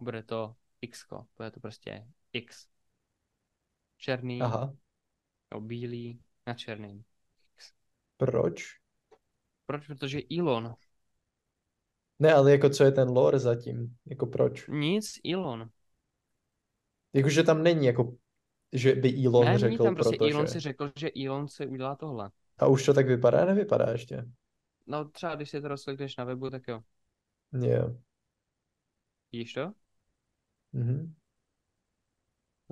Bude 0.00 0.22
to 0.22 0.56
X, 0.80 1.06
bude 1.36 1.50
to 1.50 1.60
prostě 1.60 2.06
X. 2.32 2.66
Černý, 3.96 4.42
Aha. 4.42 4.74
nebo 5.50 5.60
bílý 5.60 6.20
na 6.46 6.54
černým. 6.54 7.04
Proč? 8.16 8.64
Proč? 9.66 9.86
Protože 9.86 10.20
Elon. 10.38 10.74
Ne, 12.18 12.34
ale 12.34 12.50
jako 12.50 12.68
co 12.70 12.84
je 12.84 12.92
ten 12.92 13.08
lore 13.08 13.38
zatím? 13.38 13.96
Jako 14.06 14.26
proč? 14.26 14.66
Nic, 14.68 15.20
Elon. 15.32 15.70
Jakože 17.12 17.42
tam 17.42 17.62
není 17.62 17.86
jako, 17.86 18.16
že 18.74 18.94
by 18.94 19.26
Elon 19.26 19.44
ne, 19.44 19.58
řekl 19.58 19.84
tam 19.84 19.94
prostě 19.94 20.16
protože. 20.16 20.34
Elon 20.34 20.46
si 20.48 20.60
řekl, 20.60 20.90
že 20.96 21.10
Elon 21.24 21.48
si 21.48 21.66
udělá 21.66 21.96
tohle. 21.96 22.30
A 22.58 22.66
už 22.66 22.86
to 22.86 22.94
tak 22.94 23.06
vypadá, 23.06 23.44
nevypadá 23.44 23.92
ještě. 23.92 24.24
No 24.86 25.04
třeba 25.04 25.34
když 25.34 25.50
si 25.50 25.60
to 25.60 25.68
rozklikneš 25.68 26.16
na 26.16 26.24
webu, 26.24 26.50
tak 26.50 26.62
jo. 26.68 26.82
Jo. 27.52 27.96
Vidíš 29.32 29.52
to? 29.52 29.72
Mhm. 30.72 31.14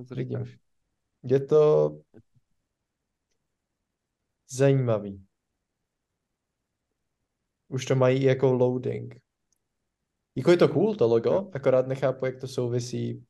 To 0.09 0.15
Vidím. 0.15 0.39
říkáš? 0.39 0.59
Je 1.23 1.41
to 1.41 1.91
zajímavý. 4.49 5.27
Už 7.69 7.85
to 7.85 7.95
mají 7.95 8.23
jako 8.23 8.53
loading. 8.53 9.21
Jako 10.37 10.51
je 10.51 10.57
to 10.57 10.69
cool, 10.69 10.97
to 10.97 11.09
logo, 11.09 11.51
akorát 11.55 11.87
nechápu, 11.87 12.27
jak 12.27 12.41
to 12.41 12.49
souvisí 12.49 13.27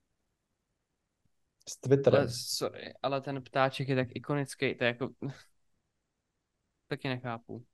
s 1.68 1.80
Twitterem. 1.80 2.20
Ale, 2.20 2.28
sorry, 2.30 2.94
ale 3.02 3.20
ten 3.20 3.42
ptáček 3.42 3.88
je 3.88 3.96
tak 3.96 4.08
ikonický, 4.14 4.74
to 4.74 4.84
je 4.84 4.88
jako... 4.88 5.08
Taky 6.88 7.08
nechápu. 7.08 7.64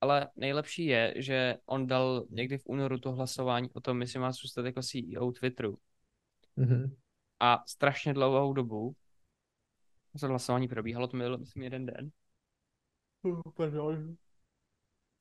Ale 0.00 0.30
nejlepší 0.36 0.86
je, 0.86 1.14
že 1.16 1.56
on 1.66 1.86
dal 1.86 2.26
někdy 2.30 2.58
v 2.58 2.66
únoru 2.66 2.98
to 2.98 3.12
hlasování 3.12 3.70
o 3.70 3.80
tom, 3.80 4.00
jestli 4.00 4.18
má 4.18 4.32
zůstat 4.32 4.66
jako 4.66 4.82
CEO 4.82 5.32
Twitteru. 5.32 5.78
Mhm. 6.56 6.96
A 7.40 7.62
strašně 7.66 8.14
dlouhou 8.14 8.52
dobu 8.52 8.96
to 10.20 10.26
hlasování 10.26 10.68
probíhalo, 10.68 11.08
to 11.08 11.16
bylo 11.16 11.38
myslím 11.38 11.62
jeden 11.62 11.86
den. 11.86 12.10
Pardon. 13.56 14.16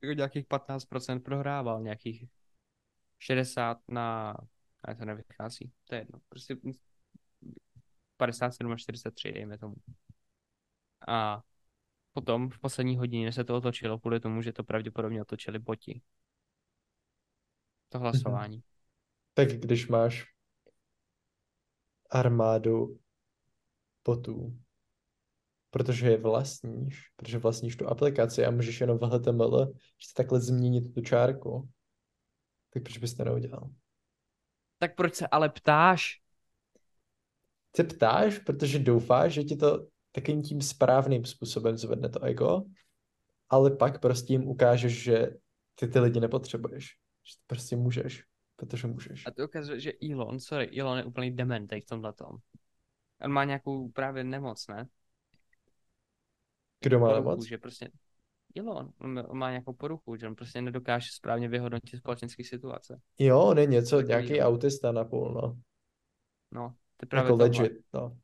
Jako 0.02 0.14
nějakých 0.14 0.48
15% 0.48 1.22
prohrával, 1.22 1.82
nějakých 1.82 2.26
60 3.20 3.78
na... 3.88 4.38
Ale 4.84 4.96
to 4.96 5.06
nevychází, 5.06 5.72
to 5.86 5.96
je 5.96 6.02
jedno. 6.02 6.20
Prostě 6.30 6.56
57 8.18 8.72
a 8.72 8.78
43, 8.78 9.32
dejme 9.32 9.58
tomu. 9.58 9.76
A 11.08 11.42
potom 12.14 12.50
v 12.50 12.60
poslední 12.60 12.98
hodině 12.98 13.32
se 13.32 13.44
to 13.44 13.58
otočilo 13.58 14.00
kvůli 14.00 14.20
tomu, 14.20 14.42
že 14.42 14.54
to 14.54 14.64
pravděpodobně 14.64 15.22
otočili 15.22 15.60
boti. 15.60 16.02
To 17.90 18.00
hlasování. 18.00 18.64
Tak 19.34 19.48
když 19.48 19.88
máš 19.88 20.26
armádu 22.10 23.00
botů, 24.06 24.60
protože 25.70 26.10
je 26.10 26.18
vlastníš, 26.18 27.10
protože 27.16 27.38
vlastníš 27.38 27.76
tu 27.76 27.88
aplikaci 27.88 28.46
a 28.46 28.52
můžeš 28.52 28.82
jenom 28.82 28.98
v 28.98 29.02
HTML 29.02 29.74
že 29.76 30.14
takhle 30.16 30.42
změnit 30.42 30.94
tu 30.94 31.02
čárku, 31.02 31.70
tak 32.70 32.84
proč 32.84 32.98
bys 32.98 33.14
to 33.14 33.24
neudělal? 33.24 33.70
Tak 34.82 34.96
proč 34.96 35.16
se 35.16 35.28
ale 35.28 35.50
ptáš? 35.50 36.22
Se 37.76 37.84
ptáš, 37.84 38.40
protože 38.40 38.80
doufáš, 38.80 39.34
že 39.34 39.44
ti 39.44 39.56
to 39.56 39.88
takým 40.12 40.42
tím 40.42 40.62
správným 40.62 41.26
způsobem 41.26 41.78
zvedne 41.78 42.10
to 42.10 42.24
ego, 42.24 42.64
ale 43.50 43.72
pak 43.72 44.02
prostě 44.02 44.34
jim 44.34 44.48
ukážeš, 44.48 45.04
že 45.04 45.30
ty 45.76 45.88
ty 45.88 46.00
lidi 46.00 46.20
nepotřebuješ. 46.20 46.86
Že 47.24 47.38
to 47.38 47.44
prostě 47.48 47.76
můžeš, 47.76 48.24
protože 48.56 48.88
můžeš. 48.88 49.28
A 49.28 49.32
to 49.32 49.46
ukazuje, 49.46 49.80
že 49.80 49.94
Elon, 50.12 50.40
sorry, 50.40 50.80
Elon 50.80 50.98
je 50.98 51.06
úplný 51.06 51.32
dementej 51.32 51.82
v 51.82 51.86
tomhle 51.86 52.14
tom. 52.14 52.38
On 53.22 53.32
má 53.32 53.44
nějakou 53.44 53.90
právě 53.90 54.24
nemoc, 54.24 54.68
ne? 54.68 54.88
Kdo 56.80 57.00
má 57.00 57.14
nemoc? 57.14 57.46
že 57.46 57.58
prostě 57.58 57.92
Elon, 58.56 58.94
on 59.00 59.14
má- 59.14 59.28
on 59.30 59.38
má 59.38 59.50
nějakou 59.50 59.74
poruchu, 59.74 60.16
že 60.16 60.28
on 60.28 60.36
prostě 60.36 60.62
nedokáže 60.62 61.10
správně 61.12 61.48
vyhodnotit 61.48 61.98
společenské 61.98 62.44
situace. 62.44 63.02
Jo, 63.20 63.42
on 63.42 63.58
je 63.58 63.66
něco, 63.66 63.96
Takový, 63.96 64.08
nějaký 64.08 64.38
jo. 64.38 64.46
autista 64.48 64.92
napůl, 64.92 65.34
no. 65.34 65.62
No, 66.52 66.76
to 66.98 67.04
je 67.04 67.08
právě 67.08 67.28
Jako 67.32 67.38
tohle. 67.38 67.62
legit, 67.62 67.72
no. 67.94 68.18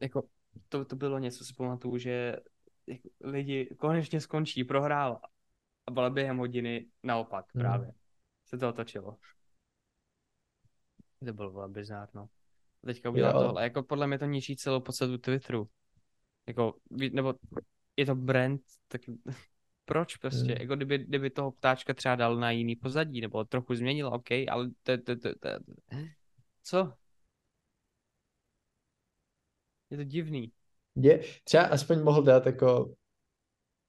Jako, 0.00 0.22
to, 0.68 0.84
to 0.84 0.96
bylo 0.96 1.18
něco, 1.18 1.44
si 1.44 1.54
pamatuju, 1.54 1.98
že 1.98 2.36
jako, 2.86 3.08
lidi 3.20 3.66
konečně 3.78 4.20
skončí, 4.20 4.64
prohrál. 4.64 5.20
A 5.86 5.90
byla 5.90 6.10
během 6.10 6.36
hodiny 6.38 6.86
naopak 7.02 7.46
Hmm. 7.54 7.62
právě. 7.62 7.92
Se 8.46 8.58
to 8.58 8.68
otočilo. 8.68 9.16
To 11.26 11.32
bylo 11.32 11.50
vole 11.50 11.68
bizárno. 11.68 12.28
A 12.84 12.86
Teďka 12.86 13.10
udělá 13.10 13.30
Jo. 13.30 13.38
tohle. 13.40 13.62
Jako 13.62 13.82
podle 13.82 14.06
mě 14.06 14.18
to 14.18 14.24
ničí 14.24 14.56
celou 14.56 14.80
podstatu 14.80 15.18
Twitteru. 15.18 15.68
Jako, 16.46 16.74
nebo 17.12 17.34
je 17.96 18.06
to 18.06 18.14
brand, 18.14 18.60
tak 18.88 19.00
proč 19.84 20.16
prostě? 20.16 20.52
Hmm. 20.52 20.60
Jako 20.60 20.76
kdyby, 20.76 20.98
kdyby 20.98 21.30
toho 21.30 21.50
ptáčka 21.52 21.94
třeba 21.94 22.16
dal 22.16 22.36
na 22.36 22.50
jiný 22.50 22.76
pozadí, 22.76 23.20
nebo 23.20 23.44
trochu 23.44 23.74
změnil, 23.74 24.08
OK, 24.08 24.30
ale 24.50 24.70
to, 24.82 24.98
to, 24.98 25.16
to, 25.16 25.34
to, 25.38 25.48
co? 26.62 26.92
Je 29.90 29.96
to 29.96 30.04
divný. 30.04 30.52
Je, 30.96 31.20
třeba 31.44 31.64
aspoň 31.64 32.02
mohl 32.02 32.22
dát 32.22 32.46
jako, 32.46 32.94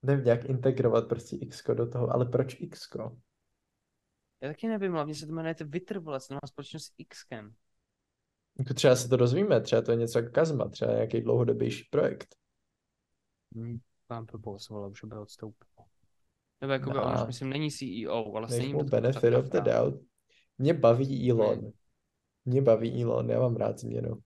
nevím, 0.04 0.26
nějak 0.26 0.46
integrovat 0.46 1.08
prostě 1.08 1.36
X 1.36 1.64
do 1.74 1.90
toho, 1.90 2.14
ale 2.14 2.26
proč 2.26 2.62
X? 2.62 2.88
Já 4.42 4.50
taky 4.50 4.68
nevím, 4.68 4.92
hlavně 4.92 5.16
se 5.16 5.28
to 5.28 5.34
jmenuje 5.34 5.56
Twitter, 5.56 6.00
vole, 6.00 6.20
to 6.28 6.34
má 6.34 6.40
společnost 6.46 6.84
s 6.84 6.92
Xkem. 7.08 7.54
Jako 8.60 8.74
třeba 8.74 8.96
se 8.96 9.10
to 9.10 9.18
dozvíme, 9.18 9.62
třeba 9.62 9.82
to 9.82 9.92
je 9.92 9.98
něco 9.98 10.20
jako 10.20 10.32
Kazma, 10.32 10.70
třeba 10.70 10.94
nějaký 10.94 11.22
dlouhodobější 11.22 11.88
projekt. 11.92 12.36
Hmm, 13.56 13.80
blbost, 14.32 14.70
vole, 14.70 14.90
už 14.90 15.04
by 15.04 15.18
odstoupil. 15.18 15.68
Nebo 16.62 16.74
jakoby 16.74 16.96
No. 16.96 17.06
on 17.06 17.14
už 17.14 17.28
myslím 17.28 17.50
není 17.50 17.72
CEO, 17.72 18.36
ale 18.36 18.48
stejně 18.48 18.74
mu 18.74 18.80
to 18.80 18.86
benefit 18.86 19.34
of 19.34 19.46
the 19.46 19.62
doubt. 19.62 20.02
Mě 20.58 20.74
baví 20.74 21.32
Elon. 21.32 21.60
Hmm. 21.60 21.72
Mě 22.46 22.62
baví 22.62 23.04
Elon, 23.04 23.30
já 23.30 23.40
mám 23.40 23.56
rád 23.56 23.80
změnu. 23.80 24.18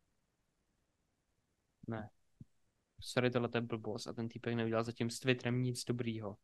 Ne. 1.88 2.10
Sorry, 3.02 3.32
tohle 3.32 3.50
to 3.50 3.58
je 3.58 3.62
blbost 3.62 4.08
a 4.08 4.14
ten 4.14 4.30
týpek 4.30 4.54
neudělal 4.54 4.84
zatím 4.84 5.10
s 5.10 5.20
Twitterem 5.20 5.62
nic 5.62 5.86
dobrýho. 5.86 6.38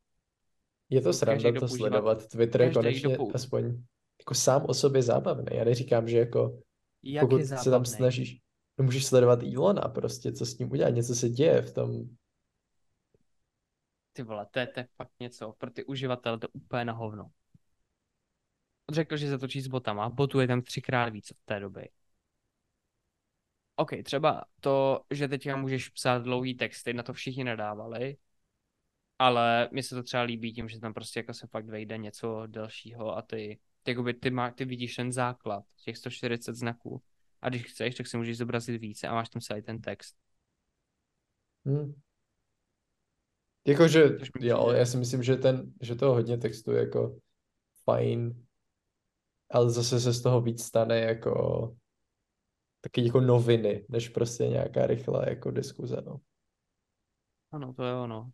Je 0.89 1.01
to 1.01 1.13
sranda 1.13 1.59
to 1.59 1.67
sledovat. 1.67 2.27
Twitter 2.27 2.61
je 2.61 2.73
konečně 2.73 3.17
aspoň 3.33 3.83
jako 4.19 4.33
sám 4.33 4.65
o 4.65 4.73
sobě 4.73 5.03
zábavný. 5.03 5.45
Já 5.51 5.63
neříkám, 5.63 6.07
že 6.07 6.17
jako 6.17 6.59
Jak 7.03 7.23
pokud 7.29 7.45
se 7.45 7.69
tam 7.69 7.85
snažíš, 7.85 8.41
no 8.77 8.85
můžeš 8.85 9.05
sledovat 9.05 9.39
Elona 9.55 9.81
prostě, 9.81 10.31
co 10.31 10.45
s 10.45 10.57
ním 10.57 10.71
udělá, 10.71 10.89
něco 10.89 11.15
se 11.15 11.29
děje 11.29 11.61
v 11.61 11.73
tom. 11.73 12.09
Ty 14.13 14.23
vole, 14.23 14.45
to 14.51 14.59
je, 14.59 14.67
to 14.67 14.79
je 14.79 14.87
fakt 14.95 15.11
něco. 15.19 15.53
Pro 15.57 15.71
ty 15.71 15.85
uživatele 15.85 16.39
to 16.39 16.47
úplně 16.49 16.85
na 16.85 16.93
hovno. 16.93 17.31
Řekl, 18.91 19.17
že 19.17 19.29
zatočí 19.29 19.61
s 19.61 19.67
botama, 19.67 20.09
botů 20.09 20.39
je 20.39 20.47
tam 20.47 20.61
třikrát 20.61 21.09
víc 21.09 21.31
od 21.31 21.37
té 21.45 21.59
doby. 21.59 21.89
OK, 23.75 23.89
třeba 24.03 24.45
to, 24.59 25.01
že 25.11 25.27
teďka 25.27 25.55
můžeš 25.55 25.89
psát 25.89 26.23
dlouhý 26.23 26.55
texty, 26.55 26.93
na 26.93 27.03
to 27.03 27.13
všichni 27.13 27.43
nadávali, 27.43 28.17
ale 29.19 29.69
mně 29.71 29.83
se 29.83 29.95
to 29.95 30.03
třeba 30.03 30.23
líbí 30.23 30.53
tím, 30.53 30.69
že 30.69 30.79
tam 30.79 30.93
prostě 30.93 31.19
jako 31.19 31.33
se 31.33 31.47
fakt 31.47 31.65
vejde 31.65 31.97
něco 31.97 32.43
delšího 32.47 33.17
a 33.17 33.21
ty, 33.21 33.59
ty, 33.83 33.91
jakoby 33.91 34.13
ty, 34.13 34.29
má, 34.29 34.51
ty 34.51 34.65
vidíš 34.65 34.95
ten 34.95 35.11
základ, 35.11 35.63
těch 35.83 35.97
140 35.97 36.55
znaků. 36.55 37.01
A 37.41 37.49
když 37.49 37.63
chceš, 37.63 37.95
tak 37.95 38.07
si 38.07 38.17
můžeš 38.17 38.37
zobrazit 38.37 38.81
více 38.81 39.07
a 39.07 39.13
máš 39.13 39.29
tam 39.29 39.41
celý 39.41 39.61
ten 39.61 39.81
text. 39.81 40.15
Hm. 41.65 41.93
Jakože, 43.67 43.99
jo, 43.99 44.09
přijde- 44.21 44.79
já 44.79 44.85
si 44.85 44.97
myslím, 44.97 45.23
že 45.23 45.35
ten, 45.35 45.73
že 45.81 45.95
to 45.95 46.13
hodně 46.13 46.37
textu 46.37 46.71
je 46.71 46.79
jako 46.79 47.15
fajn 47.83 48.45
ale 49.51 49.69
zase 49.69 49.99
se 49.99 50.13
z 50.13 50.21
toho 50.21 50.41
víc 50.41 50.63
stane 50.63 50.99
jako 50.99 51.75
taky 52.81 53.05
jako 53.05 53.21
noviny, 53.21 53.85
než 53.89 54.09
prostě 54.09 54.47
nějaká 54.47 54.87
rychlá 54.87 55.29
jako 55.29 55.51
diskuze, 55.51 56.01
no. 56.05 56.17
Ano, 57.51 57.73
to 57.73 57.83
je 57.83 57.93
ono. 57.93 58.31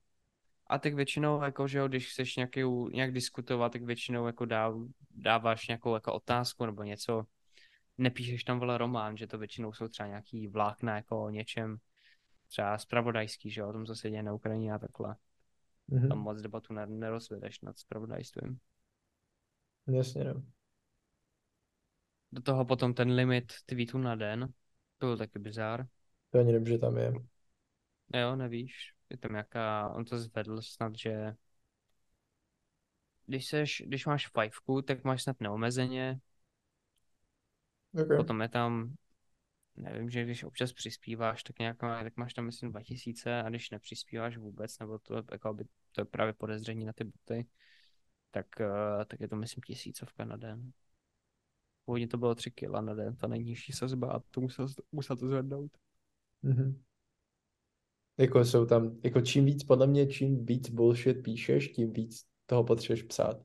A 0.67 0.79
tak 0.79 0.93
většinou, 0.93 1.41
jako, 1.41 1.67
že 1.67 1.77
jo, 1.77 1.87
když 1.87 2.11
chceš 2.11 2.35
nějaký, 2.35 2.61
nějak 2.93 3.11
diskutovat, 3.11 3.71
tak 3.71 3.83
většinou 3.83 4.25
jako 4.25 4.45
dá, 4.45 4.73
dáváš 5.11 5.67
nějakou 5.67 5.93
jako 5.93 6.13
otázku 6.13 6.65
nebo 6.65 6.83
něco. 6.83 7.23
Nepíšeš 7.97 8.43
tam 8.43 8.59
vole 8.59 8.77
román, 8.77 9.17
že 9.17 9.27
to 9.27 9.37
většinou 9.37 9.73
jsou 9.73 9.87
třeba 9.87 10.07
nějaký 10.07 10.47
vlákna 10.47 10.95
jako 10.95 11.23
o 11.23 11.29
něčem, 11.29 11.77
třeba 12.47 12.77
spravodajský, 12.77 13.49
že 13.49 13.61
jo, 13.61 13.69
o 13.69 13.73
tom, 13.73 13.85
co 13.85 13.95
se 13.95 14.09
děje 14.09 14.23
na 14.23 14.33
Ukrajině 14.33 14.73
a 14.73 14.79
takhle. 14.79 15.15
Mm-hmm. 15.89 16.07
Tam 16.07 16.17
moc 16.17 16.41
debatu 16.41 16.73
nerozvedeš 16.73 17.61
nad 17.61 17.77
spravodajstvím. 17.77 18.59
Jasně, 19.87 20.23
no. 20.23 20.43
Do 22.31 22.41
toho 22.41 22.65
potom 22.65 22.93
ten 22.93 23.11
limit 23.11 23.53
tweetů 23.65 23.97
na 23.97 24.15
den, 24.15 24.53
to 24.97 25.05
byl 25.05 25.17
taky 25.17 25.39
bizár. 25.39 25.87
To 26.29 26.39
ani 26.39 26.51
nevím, 26.51 26.67
že 26.67 26.77
tam 26.77 26.97
je. 26.97 27.13
Jo, 28.13 28.35
nevíš. 28.35 28.93
Je 29.09 29.17
tam 29.17 29.31
nějaká, 29.31 29.89
on 29.89 30.05
to 30.05 30.17
zvedl 30.17 30.61
snad, 30.61 30.95
že 30.95 31.35
když, 33.25 33.47
seš, 33.47 33.83
když 33.85 34.05
máš 34.05 34.27
fivku, 34.27 34.81
tak 34.81 35.03
máš 35.03 35.23
snad 35.23 35.41
neomezeně. 35.41 36.19
Okay. 37.93 38.17
Potom 38.17 38.41
je 38.41 38.49
tam, 38.49 38.95
nevím, 39.77 40.09
že 40.09 40.23
když 40.23 40.43
občas 40.43 40.73
přispíváš, 40.73 41.43
tak 41.43 41.59
nějak 41.59 41.77
tak 41.77 42.17
máš 42.17 42.33
tam 42.33 42.45
myslím 42.45 42.71
2000 42.71 43.41
a 43.41 43.49
když 43.49 43.69
nepřispíváš 43.69 44.37
vůbec, 44.37 44.79
nebo 44.79 44.99
to, 44.99 45.23
jako 45.31 45.53
by, 45.53 45.65
to 45.91 46.01
je 46.01 46.05
právě 46.05 46.33
podezření 46.33 46.85
na 46.85 46.93
ty 46.93 47.03
boty, 47.03 47.47
tak, 48.31 48.45
uh, 48.59 49.03
tak 49.05 49.19
je 49.19 49.27
to 49.27 49.35
myslím 49.35 49.61
tisícovka 49.61 50.25
na 50.25 50.37
den. 50.37 50.71
Původně 51.85 52.07
to 52.07 52.17
bylo 52.17 52.35
3 52.35 52.51
kg 52.51 52.81
na 52.81 52.93
den, 52.93 53.15
ta 53.15 53.27
nejnižší 53.27 53.71
sazba 53.71 54.11
a 54.11 54.19
to 54.19 54.41
musel, 54.41 54.67
musel 54.91 55.17
to 55.17 55.27
zvednout. 55.27 55.71
Mm-hmm. 56.43 56.81
Jako 58.17 58.45
jsou 58.45 58.65
tam, 58.65 58.99
jako 59.03 59.21
čím 59.21 59.45
víc, 59.45 59.63
podle 59.63 59.87
mě, 59.87 60.07
čím 60.07 60.45
víc 60.45 60.69
bullshit 60.69 61.23
píšeš, 61.23 61.67
tím 61.67 61.93
víc 61.93 62.25
toho 62.45 62.63
potřebuješ 62.63 63.03
psát. 63.03 63.41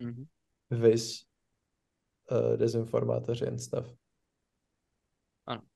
Mm-hmm. 0.00 0.26
Vys 0.70 1.24
uh, 2.30 2.56
dezinformátoři 2.56 3.46
and 3.46 3.58
stuff. 3.58 4.00
Ano. 5.46 5.62
No 5.62 5.68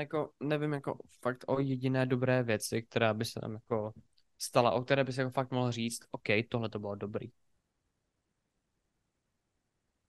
jako, 0.00 0.30
nevím 0.40 0.72
jako 0.72 0.98
fakt 1.22 1.44
o 1.46 1.60
jediné 1.60 2.06
dobré 2.06 2.42
věci, 2.42 2.82
která 2.82 3.14
by 3.14 3.24
se 3.24 3.40
tam 3.40 3.52
jako 3.52 3.92
stala, 4.38 4.70
o 4.70 4.82
které 4.82 5.04
by 5.04 5.12
se 5.12 5.20
jako 5.20 5.30
fakt 5.30 5.50
mohl 5.50 5.72
říct, 5.72 6.00
OK, 6.10 6.28
tohle 6.48 6.68
to 6.68 6.78
bylo 6.78 6.94
dobrý. 6.94 7.28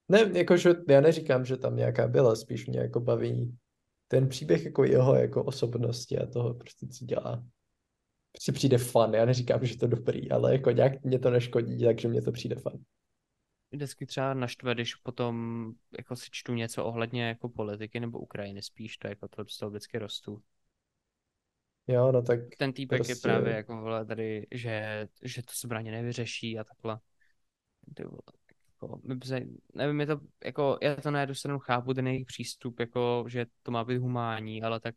Ne, 0.09 0.31
jakože 0.33 0.73
já 0.89 1.01
neříkám, 1.01 1.45
že 1.45 1.57
tam 1.57 1.75
nějaká 1.75 2.07
byla, 2.07 2.35
spíš 2.35 2.67
mě 2.67 2.79
jako 2.79 2.99
baví 2.99 3.57
ten 4.07 4.29
příběh 4.29 4.65
jako 4.65 4.83
jeho 4.83 5.15
jako 5.15 5.43
osobnosti 5.43 6.17
a 6.19 6.25
toho 6.25 6.53
prostě 6.53 6.87
co 6.87 7.05
dělá. 7.05 7.43
Prostě 8.31 8.51
přijde 8.51 8.77
fun, 8.77 9.13
já 9.13 9.25
neříkám, 9.25 9.65
že 9.65 9.77
to 9.77 9.87
dobrý, 9.87 10.31
ale 10.31 10.51
jako 10.51 10.71
nějak 10.71 11.03
mě 11.03 11.19
to 11.19 11.29
neškodí, 11.29 11.85
takže 11.85 12.07
mě 12.07 12.21
to 12.21 12.31
přijde 12.31 12.55
fun. 12.55 12.83
Vždycky 13.71 14.05
třeba 14.05 14.33
naštve, 14.33 14.73
když 14.73 14.95
potom 14.95 15.71
jako 15.97 16.15
si 16.15 16.27
čtu 16.31 16.53
něco 16.53 16.85
ohledně 16.85 17.27
jako 17.27 17.49
politiky 17.49 17.99
nebo 17.99 18.19
Ukrajiny 18.19 18.61
spíš, 18.61 18.97
to 18.97 19.07
jako 19.07 19.27
to 19.27 19.45
z 19.45 19.57
toho 19.57 19.69
vždycky 19.69 19.99
rostu. 19.99 20.43
Jo, 21.87 22.11
no 22.11 22.21
tak... 22.21 22.39
Ten 22.57 22.73
týpek 22.73 22.99
prostě... 22.99 23.11
je 23.11 23.15
právě 23.21 23.55
jako 23.55 23.81
vole 23.81 24.05
tady, 24.05 24.47
že, 24.51 25.07
že 25.23 25.41
to 25.43 25.51
zbraně 25.63 25.91
nevyřeší 25.91 26.59
a 26.59 26.63
takhle. 26.63 26.99
Ty 27.95 28.03
vole 28.03 28.21
jako, 28.67 29.01
nevím, 29.73 29.99
je 29.99 30.07
to, 30.07 30.19
jako, 30.45 30.77
já 30.81 30.95
to 30.95 31.11
na 31.11 31.19
jednu 31.19 31.35
stranu 31.35 31.59
chápu, 31.59 31.93
ten 31.93 32.07
jejich 32.07 32.25
přístup, 32.25 32.79
jako, 32.79 33.25
že 33.27 33.45
to 33.63 33.71
má 33.71 33.83
být 33.83 33.97
humánní, 33.97 34.63
ale 34.63 34.79
tak 34.79 34.95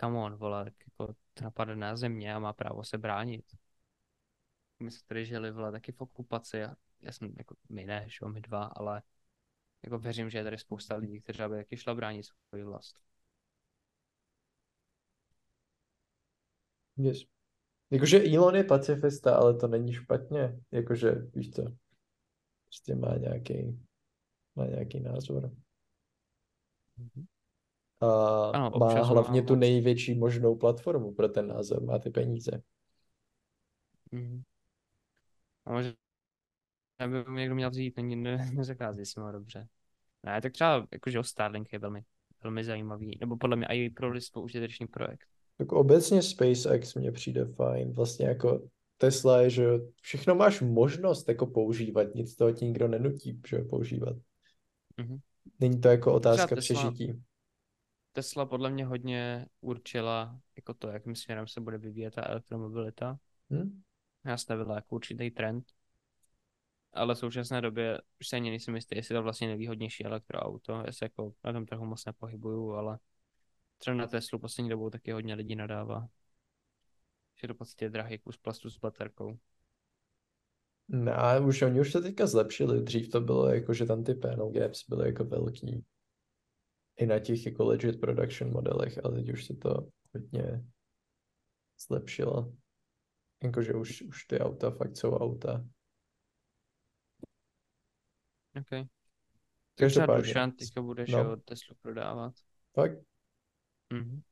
come 0.00 0.18
on, 0.18 0.34
vole, 0.34 0.64
tak 0.64 0.74
jako, 0.86 1.14
to 1.34 1.44
napadne 1.44 1.76
na 1.76 1.96
země 1.96 2.34
a 2.34 2.38
má 2.38 2.52
právo 2.52 2.84
se 2.84 2.98
bránit. 2.98 3.44
My 4.80 4.90
jsme 4.90 5.06
tady 5.06 5.26
žili, 5.26 5.50
vole, 5.50 5.72
taky 5.72 5.92
v 5.92 6.00
okupaci 6.00 6.64
a 6.64 6.74
já 7.00 7.12
jsem, 7.12 7.34
jako, 7.38 7.56
my 7.68 7.86
ne, 7.86 8.04
že 8.08 8.26
my 8.26 8.40
dva, 8.40 8.64
ale 8.64 9.02
jako 9.84 9.98
věřím, 9.98 10.30
že 10.30 10.38
je 10.38 10.44
tady 10.44 10.58
spousta 10.58 10.96
lidí, 10.96 11.20
kteří 11.20 11.42
by 11.48 11.56
taky 11.56 11.76
šla 11.76 11.94
bránit 11.94 12.24
svou 12.24 12.64
vlast. 12.64 13.00
Yes. 16.96 17.18
Jakože 17.90 18.34
Elon 18.34 18.56
je 18.56 18.64
pacifista, 18.64 19.36
ale 19.36 19.54
to 19.54 19.68
není 19.68 19.92
špatně. 19.92 20.60
Jakože, 20.70 21.12
víš 21.12 21.50
co, 21.50 21.62
prostě 22.64 22.94
má 22.94 23.16
nějaký, 23.16 23.84
má 24.54 24.66
nějaký 24.66 25.00
názor. 25.00 25.50
Mm-hmm. 26.98 27.26
A 28.00 28.50
ano, 28.50 28.70
má 28.78 29.02
hlavně 29.02 29.42
tu 29.42 29.54
největší 29.54 30.14
možnou 30.14 30.56
platformu 30.56 31.14
pro 31.14 31.28
ten 31.28 31.46
názor, 31.46 31.82
má 31.82 31.98
ty 31.98 32.10
peníze. 32.10 32.62
Mm-hmm. 34.12 34.42
A 35.64 35.72
možná 35.72 35.92
by 37.06 37.32
někdo 37.32 37.54
měl 37.54 37.70
vzít, 37.70 37.96
není, 37.96 38.16
ne, 38.16 38.50
nezakází 38.54 39.06
si 39.06 39.20
má 39.20 39.32
dobře. 39.32 39.68
Ne, 40.26 40.40
tak 40.40 40.52
třeba 40.52 40.86
jakože 40.92 41.18
o 41.18 41.24
Starlink 41.24 41.72
je 41.72 41.78
velmi, 41.78 42.02
velmi 42.42 42.64
zajímavý, 42.64 43.18
nebo 43.20 43.36
podle 43.36 43.56
mě 43.56 43.66
i 43.66 43.90
pro 43.90 44.10
lidstvo 44.10 44.42
užitečný 44.42 44.86
projekt. 44.86 45.28
Tak 45.58 45.72
obecně 45.72 46.22
SpaceX 46.22 46.94
mně 46.94 47.12
přijde 47.12 47.44
fajn, 47.44 47.92
vlastně 47.92 48.26
jako 48.26 48.68
Tesla 48.96 49.40
je, 49.40 49.50
že 49.50 49.64
všechno 50.02 50.34
máš 50.34 50.60
možnost 50.60 51.28
jako 51.28 51.46
používat, 51.46 52.14
nic 52.14 52.36
toho 52.36 52.52
ti 52.52 52.64
nikdo 52.64 52.88
nenutí, 52.88 53.40
že 53.48 53.58
používat. 53.58 54.16
Mm-hmm. 54.98 55.18
Není 55.60 55.80
to 55.80 55.88
jako 55.88 56.14
otázka 56.14 56.56
Tesla, 56.56 56.74
přežití. 56.74 57.22
Tesla 58.12 58.46
podle 58.46 58.70
mě 58.70 58.86
hodně 58.86 59.46
určila 59.60 60.40
jako 60.56 60.74
to, 60.74 60.88
jakým 60.88 61.14
směrem 61.14 61.46
se 61.46 61.60
bude 61.60 61.78
vyvíjet 61.78 62.14
ta 62.14 62.26
elektromobilita. 62.26 63.18
Hmm? 63.50 63.82
Já 64.24 64.36
stavila 64.36 64.74
jako 64.74 64.94
určitý 64.94 65.30
trend, 65.30 65.64
ale 66.92 67.14
v 67.14 67.18
současné 67.18 67.60
době 67.60 68.00
už 68.20 68.28
se 68.28 68.36
ani 68.36 68.50
nejsem 68.50 68.74
jistý, 68.74 68.96
jestli 68.96 69.14
to 69.14 69.22
vlastně 69.22 69.48
nevýhodnější 69.48 70.04
elektroauto, 70.04 70.82
jestli 70.86 71.04
jako 71.04 71.32
na 71.44 71.52
tom 71.52 71.66
trhu 71.66 71.84
moc 71.84 72.04
nepohybuju, 72.04 72.72
ale 72.72 72.98
třeba 73.78 73.96
na 73.96 74.06
Teslu 74.06 74.38
poslední 74.38 74.70
dobou 74.70 74.90
taky 74.90 75.12
hodně 75.12 75.34
lidí 75.34 75.56
nadává 75.56 76.08
že 77.40 77.48
to 77.48 77.54
podstatě 77.54 77.90
drahý 77.90 78.18
kus 78.18 78.36
plastu 78.36 78.70
s 78.70 78.78
baterkou. 78.78 79.38
Ne, 80.88 81.40
už 81.40 81.62
oni 81.62 81.80
už 81.80 81.92
to 81.92 82.00
teďka 82.00 82.26
zlepšili. 82.26 82.82
Dřív 82.82 83.08
to 83.08 83.20
bylo 83.20 83.48
jako, 83.48 83.74
že 83.74 83.86
tam 83.86 84.04
ty 84.04 84.14
panel 84.14 84.50
gaps 84.50 84.88
byly 84.88 85.06
jako 85.06 85.24
velký. 85.24 85.84
I 86.96 87.06
na 87.06 87.18
těch 87.18 87.46
jako 87.46 87.64
legit 87.64 88.00
production 88.00 88.52
modelech, 88.52 89.04
ale 89.04 89.14
teď 89.14 89.32
už 89.32 89.46
se 89.46 89.54
to 89.54 89.88
hodně 90.14 90.64
zlepšilo. 91.88 92.52
Jakože 93.42 93.74
už, 93.74 94.02
už 94.02 94.24
ty 94.24 94.38
auta 94.38 94.70
fakt 94.70 94.96
jsou 94.96 95.12
auta. 95.16 95.64
OK. 98.60 98.88
Každopádně. 99.74 100.22
Dušan 100.22 100.52
teďka 100.52 100.82
budeš 100.82 101.10
no. 101.10 101.36
Teslu 101.36 101.74
prodávat. 101.82 102.34
Fakt? 102.74 102.98
Mhm. 103.92 104.22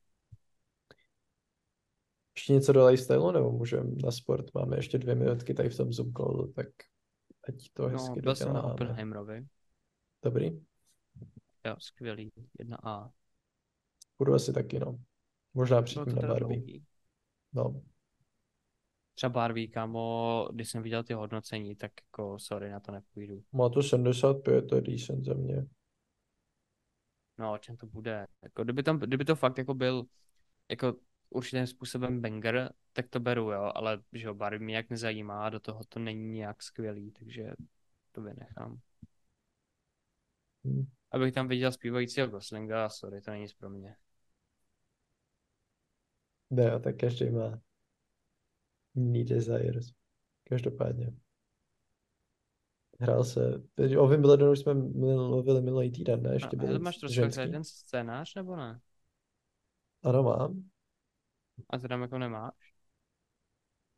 Ještě 2.37 2.53
něco 2.53 2.73
do 2.73 2.87
lifestyle, 2.87 3.33
nebo 3.33 3.51
můžeme 3.51 3.91
na 4.05 4.11
sport? 4.11 4.55
Máme 4.55 4.77
ještě 4.77 4.99
dvě 4.99 5.15
minutky 5.15 5.55
tady 5.55 5.69
v 5.69 5.77
tom 5.77 5.93
Zoom 5.93 6.13
callu, 6.13 6.53
tak 6.53 6.67
ať 7.49 7.55
to 7.73 7.83
no, 7.83 7.89
hezky 7.89 8.21
byl 8.21 8.37
jsem 8.37 8.53
na 8.53 8.63
Oppenheimerovi. 8.63 9.47
Dobrý? 10.25 10.51
Jo, 11.67 11.77
skvělý. 11.79 12.33
1A. 12.61 13.11
Budu 14.19 14.35
asi 14.35 14.53
taky, 14.53 14.79
no. 14.79 14.99
Možná 15.55 15.83
přijdu 15.83 16.15
na 16.15 16.29
Barbie. 16.29 16.61
Dlouhý. 16.61 16.85
No. 17.53 17.83
Třeba 19.17 19.31
Barbie, 19.31 19.69
kámo, 19.69 20.49
když 20.53 20.71
jsem 20.71 20.83
viděl 20.83 21.05
ty 21.05 21.15
hodnocení, 21.15 21.77
tak 21.77 21.93
jako 22.07 22.39
sorry, 22.39 22.71
na 22.71 22.81
to 22.81 22.93
nepůjdu. 22.93 23.43
Má 23.53 23.69
to 23.69 23.83
75, 23.83 24.67
to 24.67 24.75
je 24.75 24.81
decent 24.81 25.25
za 25.25 25.35
mě. 25.35 25.67
No, 27.39 27.53
o 27.53 27.59
čem 27.59 27.77
to 27.77 27.87
bude? 27.87 28.27
Jako, 28.43 28.65
kdyby, 28.65 28.83
tam, 28.83 28.99
kdyby 28.99 29.25
to 29.25 29.37
fakt 29.37 29.59
jako 29.59 29.75
byl 29.75 30.05
jako 30.71 30.95
určitým 31.31 31.67
způsobem 31.67 32.21
banger, 32.21 32.73
tak 32.93 33.09
to 33.09 33.21
beru, 33.21 33.53
jo, 33.53 33.73
ale 33.75 34.03
že 34.13 34.27
jo, 34.27 34.35
Barbie 34.35 34.65
mě 34.65 34.77
jak 34.77 34.91
nezajímá, 34.91 35.51
do 35.51 35.61
toho 35.61 35.81
to 35.89 35.99
není 35.99 36.29
nějak 36.29 36.63
skvělý, 36.63 37.11
takže 37.11 37.53
to 38.13 38.23
vynechám. 38.23 38.81
Hmm. 40.65 40.87
Abych 41.11 41.35
tam 41.35 41.49
viděl 41.49 41.73
zpívajícího 41.73 42.27
Goslinga, 42.27 42.89
sorry, 42.89 43.21
to 43.21 43.31
není 43.31 43.43
nic 43.43 43.55
pro 43.55 43.71
mě. 43.71 43.97
Ne, 46.51 46.81
tak 46.81 46.97
každý 46.97 47.31
má 47.31 47.61
jiný 48.97 49.25
desires. 49.25 49.87
Každopádně. 50.45 51.13
Hrál 53.01 53.25
se, 53.25 53.63
o 53.99 54.09
Wimbledonu 54.09 54.57
jsme 54.57 54.75
mluvili 54.75 55.63
minulý 55.63 55.91
týden, 55.91 56.23
ne? 56.23 56.35
Ještě 56.35 56.57
byl 56.57 56.79
máš 56.79 56.97
trošku 56.97 57.41
jeden 57.41 57.65
scénář, 57.65 58.35
nebo 58.35 58.57
ne? 58.57 58.81
Ano, 60.05 60.23
mám. 60.23 60.63
A 61.71 61.79
to 61.79 61.89
tam 61.89 62.03
jako 62.03 62.19
nemáš? 62.19 62.77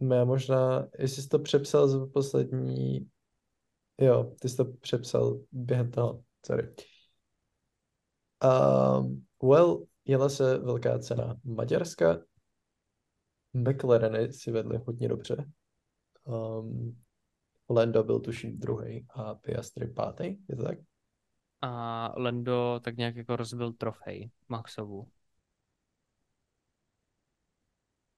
já 0.00 0.24
možná, 0.24 0.88
jestli 0.98 1.22
jsi 1.22 1.28
to 1.28 1.38
přepsal 1.38 1.88
z 1.88 2.10
poslední, 2.12 3.10
jo, 4.00 4.34
ty 4.40 4.48
jsi 4.48 4.56
to 4.56 4.64
přepsal 4.64 5.40
během 5.52 5.90
toho, 5.90 6.24
sorry. 6.46 6.74
Um, 8.44 9.26
well, 9.42 9.86
jela 10.04 10.28
se 10.28 10.58
velká 10.58 10.98
cena 10.98 11.36
Maďarska, 11.44 12.18
McLareny 13.54 14.32
si 14.32 14.50
vedli 14.50 14.78
hodně 14.86 15.08
dobře. 15.08 15.50
Um, 16.24 17.02
Lando 17.70 18.04
byl 18.04 18.20
tuším 18.20 18.58
druhý 18.58 19.06
a 19.10 19.34
Piastri 19.34 19.88
pátý, 19.88 20.24
je 20.48 20.56
to 20.56 20.62
tak? 20.62 20.78
A 21.60 22.12
Lando 22.20 22.80
tak 22.84 22.96
nějak 22.96 23.16
jako 23.16 23.36
rozbil 23.36 23.72
trofej 23.72 24.30
Maxovu. 24.48 25.08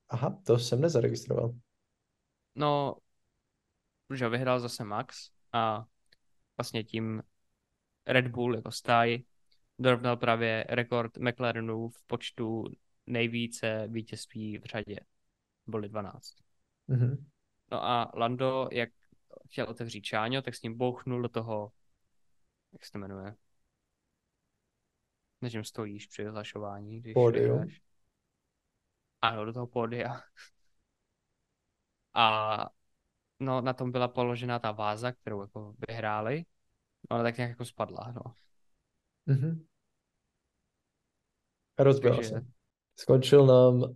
Aha, 0.08 0.40
to 0.46 0.58
jsem 0.58 0.80
nezaregistroval. 0.80 1.54
No, 2.54 2.96
že 4.14 4.28
vyhrál 4.28 4.60
zase 4.60 4.84
Max 4.84 5.30
a 5.52 5.84
vlastně 6.56 6.84
tím 6.84 7.22
Red 8.06 8.28
Bull 8.28 8.56
jako 8.56 8.70
stáj 8.70 9.18
dorovnal 9.78 10.16
právě 10.16 10.64
rekord 10.68 11.18
McLarenů 11.18 11.88
v 11.88 12.02
počtu 12.06 12.64
nejvíce 13.06 13.88
vítězství 13.88 14.58
v 14.58 14.64
řadě. 14.64 14.96
Byly 15.70 15.88
12. 15.88 16.34
Mm-hmm. 16.88 17.24
No 17.72 17.84
a 17.84 18.12
Lando, 18.14 18.68
jak 18.72 18.90
chtěl 19.48 19.66
otevřít 19.68 20.02
Čáňo, 20.02 20.42
tak 20.42 20.54
s 20.54 20.62
ním 20.62 20.78
bouchnul 20.78 21.22
do 21.22 21.28
toho, 21.28 21.72
jak 22.72 22.84
se 22.84 22.92
to 22.92 22.98
jmenuje, 22.98 23.36
na 25.42 25.50
čem 25.50 25.64
stojíš 25.64 26.06
při 26.06 26.22
vyhlašování, 26.24 27.00
když 27.00 27.14
Pódium. 27.14 27.68
Ano, 29.22 29.44
do 29.44 29.52
toho 29.52 29.66
pódia. 29.66 30.22
A 32.14 32.56
no, 33.40 33.60
na 33.60 33.72
tom 33.72 33.92
byla 33.92 34.08
položena 34.08 34.58
ta 34.58 34.72
váza, 34.72 35.12
kterou 35.12 35.40
jako 35.40 35.74
vyhráli. 35.88 36.44
No, 37.10 37.16
ale 37.16 37.24
tak 37.24 37.36
nějak 37.36 37.50
jako 37.50 37.64
spadla, 37.64 38.12
no. 38.12 38.34
Mm-hmm. 39.28 39.66
A 41.76 41.82
rozbil 41.82 42.16
Takže- 42.16 42.28
se. 42.28 42.46
Skončil 43.00 43.46
nám 43.46 43.74
uh, 43.74 43.86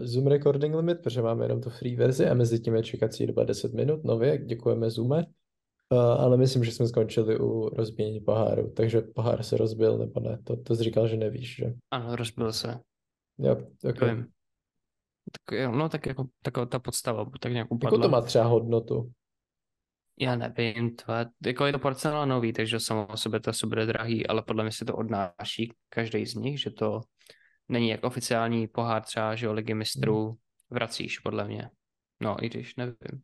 Zoom 0.00 0.26
recording 0.26 0.74
limit, 0.74 0.98
protože 0.98 1.22
máme 1.22 1.44
jenom 1.44 1.60
tu 1.60 1.70
free 1.70 1.96
verzi 1.96 2.28
a 2.28 2.34
mezi 2.34 2.60
tím 2.60 2.74
je 2.74 2.82
čekací 2.82 3.26
doba 3.26 3.44
10 3.44 3.74
minut 3.74 4.04
nově, 4.04 4.38
děkujeme 4.38 4.90
Zoome. 4.90 5.26
Uh, 5.92 5.98
ale 5.98 6.36
myslím, 6.36 6.64
že 6.64 6.72
jsme 6.72 6.86
skončili 6.86 7.40
u 7.40 7.68
rozbíjení 7.68 8.20
poháru, 8.20 8.72
takže 8.76 9.00
pohár 9.00 9.42
se 9.42 9.56
rozbil, 9.56 9.98
nebo 9.98 10.20
ne? 10.20 10.38
To, 10.44 10.56
to 10.56 10.76
jsi 10.76 10.82
říkal, 10.82 11.08
že 11.08 11.16
nevíš, 11.16 11.56
že? 11.56 11.72
Ano, 11.90 12.16
rozbil 12.16 12.52
se. 12.52 12.80
Jo, 13.38 13.56
ok. 13.84 13.98
To 13.98 14.06
vím. 14.06 14.26
Tak, 15.32 15.58
jo, 15.58 15.72
no 15.72 15.88
tak 15.88 16.06
jako 16.06 16.24
taková 16.42 16.66
ta 16.66 16.78
podstava, 16.78 17.30
tak 17.40 17.52
nějak 17.52 17.70
upadla. 17.70 17.96
Jako 17.96 18.02
to 18.02 18.08
má 18.08 18.20
třeba 18.20 18.44
hodnotu. 18.44 19.10
Já 20.20 20.36
nevím, 20.36 20.96
to 20.96 21.12
je, 21.12 21.26
jako 21.46 21.66
je 21.66 21.72
to 21.72 21.78
porcelánový, 21.78 22.52
takže 22.52 22.80
samo 22.80 23.06
o 23.06 23.16
sobě 23.16 23.40
to 23.40 23.50
asi 23.50 23.66
bude 23.66 23.86
drahý, 23.86 24.26
ale 24.26 24.42
podle 24.42 24.64
mě 24.64 24.72
si 24.72 24.84
to 24.84 24.96
odnáší 24.96 25.72
každý 25.88 26.26
z 26.26 26.34
nich, 26.34 26.60
že 26.60 26.70
to 26.70 27.00
není 27.70 27.88
jak 27.88 28.04
oficiální 28.04 28.68
pohár 28.68 29.02
třeba, 29.02 29.34
že 29.34 29.48
o 29.48 29.52
ligy 29.52 29.74
mistrů 29.74 30.38
vracíš, 30.70 31.18
podle 31.18 31.44
mě. 31.44 31.70
No, 32.20 32.44
i 32.44 32.48
když 32.48 32.76
nevím. 32.76 33.22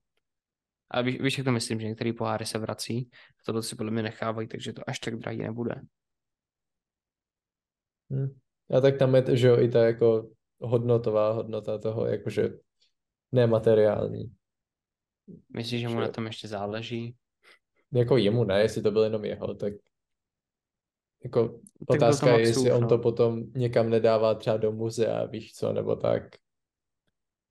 A 0.90 1.00
víš, 1.00 1.20
víš, 1.20 1.38
jak 1.38 1.44
to 1.44 1.52
myslím, 1.52 1.80
že 1.80 1.86
některé 1.86 2.12
poháry 2.12 2.46
se 2.46 2.58
vrací, 2.58 3.10
tohle 3.46 3.62
si 3.62 3.76
podle 3.76 3.92
mě 3.92 4.02
nechávají, 4.02 4.48
takže 4.48 4.72
to 4.72 4.82
až 4.86 4.98
tak 4.98 5.16
drahý 5.16 5.38
nebude. 5.38 5.80
Hm. 8.12 8.38
A 8.76 8.80
tak 8.80 8.98
tam 8.98 9.14
je, 9.14 9.36
že 9.36 9.48
jo, 9.48 9.60
i 9.60 9.68
ta 9.68 9.86
jako 9.86 10.30
hodnotová 10.60 11.32
hodnota 11.32 11.78
toho, 11.78 12.06
jakože 12.06 12.50
nemateriální. 13.32 14.34
Myslíš, 15.48 15.80
že 15.80 15.88
mu 15.88 15.94
Že- 15.94 16.00
na 16.00 16.08
tom 16.08 16.26
ještě 16.26 16.48
záleží? 16.48 17.16
Jako 17.92 18.16
jemu 18.16 18.44
ne, 18.44 18.60
jestli 18.60 18.82
to 18.82 18.90
byl 18.90 19.02
jenom 19.02 19.24
jeho, 19.24 19.54
tak 19.54 19.72
jako 21.26 21.60
otázka 21.86 22.30
je, 22.30 22.40
jestli 22.40 22.72
on 22.72 22.82
no. 22.82 22.88
to 22.88 22.98
potom 22.98 23.44
někam 23.54 23.90
nedává 23.90 24.34
třeba 24.34 24.56
do 24.56 24.72
muzea, 24.72 25.24
víš 25.24 25.52
co, 25.52 25.72
nebo 25.72 25.96
tak. 25.96 26.22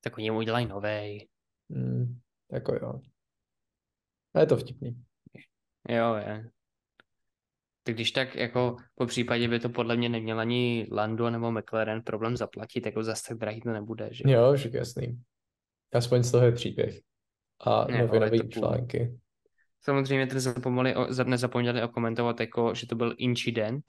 Tak 0.04 0.18
oni 0.18 0.32
mu 0.32 0.38
udělají 0.38 0.66
novej. 0.66 1.28
Hmm, 1.70 2.20
jako 2.52 2.74
jo. 2.74 3.02
A 4.34 4.40
je 4.40 4.46
to 4.46 4.58
vtipný. 4.58 5.04
Jo, 5.90 6.16
je. 6.16 6.50
Tak 7.84 7.96
když 7.96 8.12
tak 8.12 8.36
jako 8.36 8.76
po 8.96 9.06
případě 9.06 9.48
by 9.48 9.60
to 9.60 9.70
podle 9.70 9.98
mě 9.98 10.10
neměl 10.10 10.40
ani 10.40 10.88
Lando 10.92 11.30
nebo 11.30 11.52
McLaren 11.52 12.02
problém 12.02 12.38
zaplatit, 12.38 12.86
jako 12.86 13.04
zase 13.04 13.28
tak 13.28 13.38
drahý 13.38 13.62
to 13.62 13.70
nebude, 13.70 14.10
že? 14.12 14.24
Jo, 14.28 14.56
že 14.56 14.70
jasný. 14.74 15.22
Aspoň 15.94 16.24
z 16.24 16.32
toho 16.32 16.46
je 16.46 16.52
příběh. 16.52 17.02
A 17.60 17.86
novinový 17.86 18.50
články. 18.50 19.20
Samozřejmě 19.86 20.28
teď 20.28 20.38
zapomněli, 20.38 20.96
o, 20.96 21.14
za- 21.14 21.24
nezapomněli 21.24 21.84
okomentovat 21.84 22.40
jako, 22.40 22.74
že 22.76 22.88
to 22.88 22.96
byl 22.96 23.16
incident, 23.18 23.84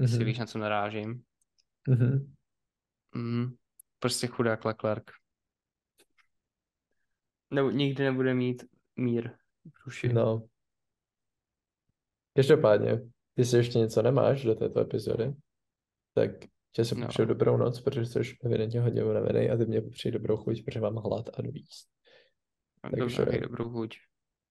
jestli 0.00 0.16
Mhm. 0.16 0.26
víš, 0.26 0.38
na 0.38 0.46
co 0.46 0.58
narážím. 0.58 1.22
Mhm. 1.88 2.34
Mm, 3.14 3.54
prostě 3.98 4.26
chudák 4.26 4.64
Leclerc. 4.64 5.04
Ne, 7.50 7.62
nikdy 7.72 8.04
nebude 8.04 8.34
mít 8.34 8.64
mír 8.96 9.30
v 9.64 9.84
duši. 9.84 10.12
No. 10.12 10.46
Každopádně, 12.36 13.00
jestli 13.36 13.58
ještě 13.58 13.78
něco 13.78 14.02
nemáš 14.02 14.44
do 14.44 14.54
této 14.54 14.80
epizody, 14.80 15.34
tak 16.14 16.30
tě 16.72 16.84
se 16.84 16.94
No. 16.94 17.06
popřeju 17.06 17.28
dobrou 17.28 17.56
noc, 17.56 17.80
protože 17.80 18.06
jsi 18.06 18.20
evidentně 18.44 18.80
hodně 18.80 19.04
unavený 19.04 19.50
a 19.50 19.56
ty 19.56 19.66
mě 19.66 19.80
popřeji 19.80 20.12
dobrou 20.12 20.36
chuť, 20.36 20.64
protože 20.64 20.80
mám 20.80 20.96
hlad 20.96 21.28
a 21.38 21.42
dovíst. 21.42 21.88
Dobře, 22.96 23.24
takže- 23.24 23.40
dobrou 23.40 23.70
chuť. 23.70 23.96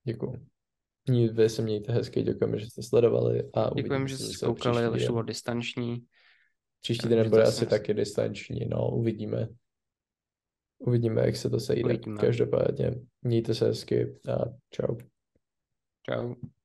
Děkuju. 0.03 0.47
Vy 1.07 1.49
se 1.49 1.61
mějte 1.61 1.91
hezky, 1.91 2.23
děkujeme, 2.23 2.59
že 2.59 2.65
jste 2.65 2.83
sledovali 2.83 3.43
a 3.53 3.73
Děkujeme, 3.75 4.07
že 4.07 4.17
se 4.17 4.23
jste 4.23 4.33
zase 4.33 4.45
koukali, 4.45 4.85
ale 4.85 4.97
bylo 4.97 5.23
distanční. 5.23 6.05
Příští 6.81 7.09
to 7.09 7.29
bude 7.29 7.43
asi 7.43 7.65
taky 7.65 7.93
distanční, 7.93 8.65
no, 8.65 8.89
uvidíme. 8.91 9.47
Uvidíme, 10.77 11.25
jak 11.25 11.35
se 11.35 11.49
to 11.49 11.59
sejde. 11.59 11.83
Uvidíme. 11.83 12.17
Každopádně, 12.21 12.91
mějte 13.21 13.55
se 13.55 13.65
hezky 13.65 14.15
a 14.31 14.45
čau. 14.69 14.95
Čau. 16.09 16.35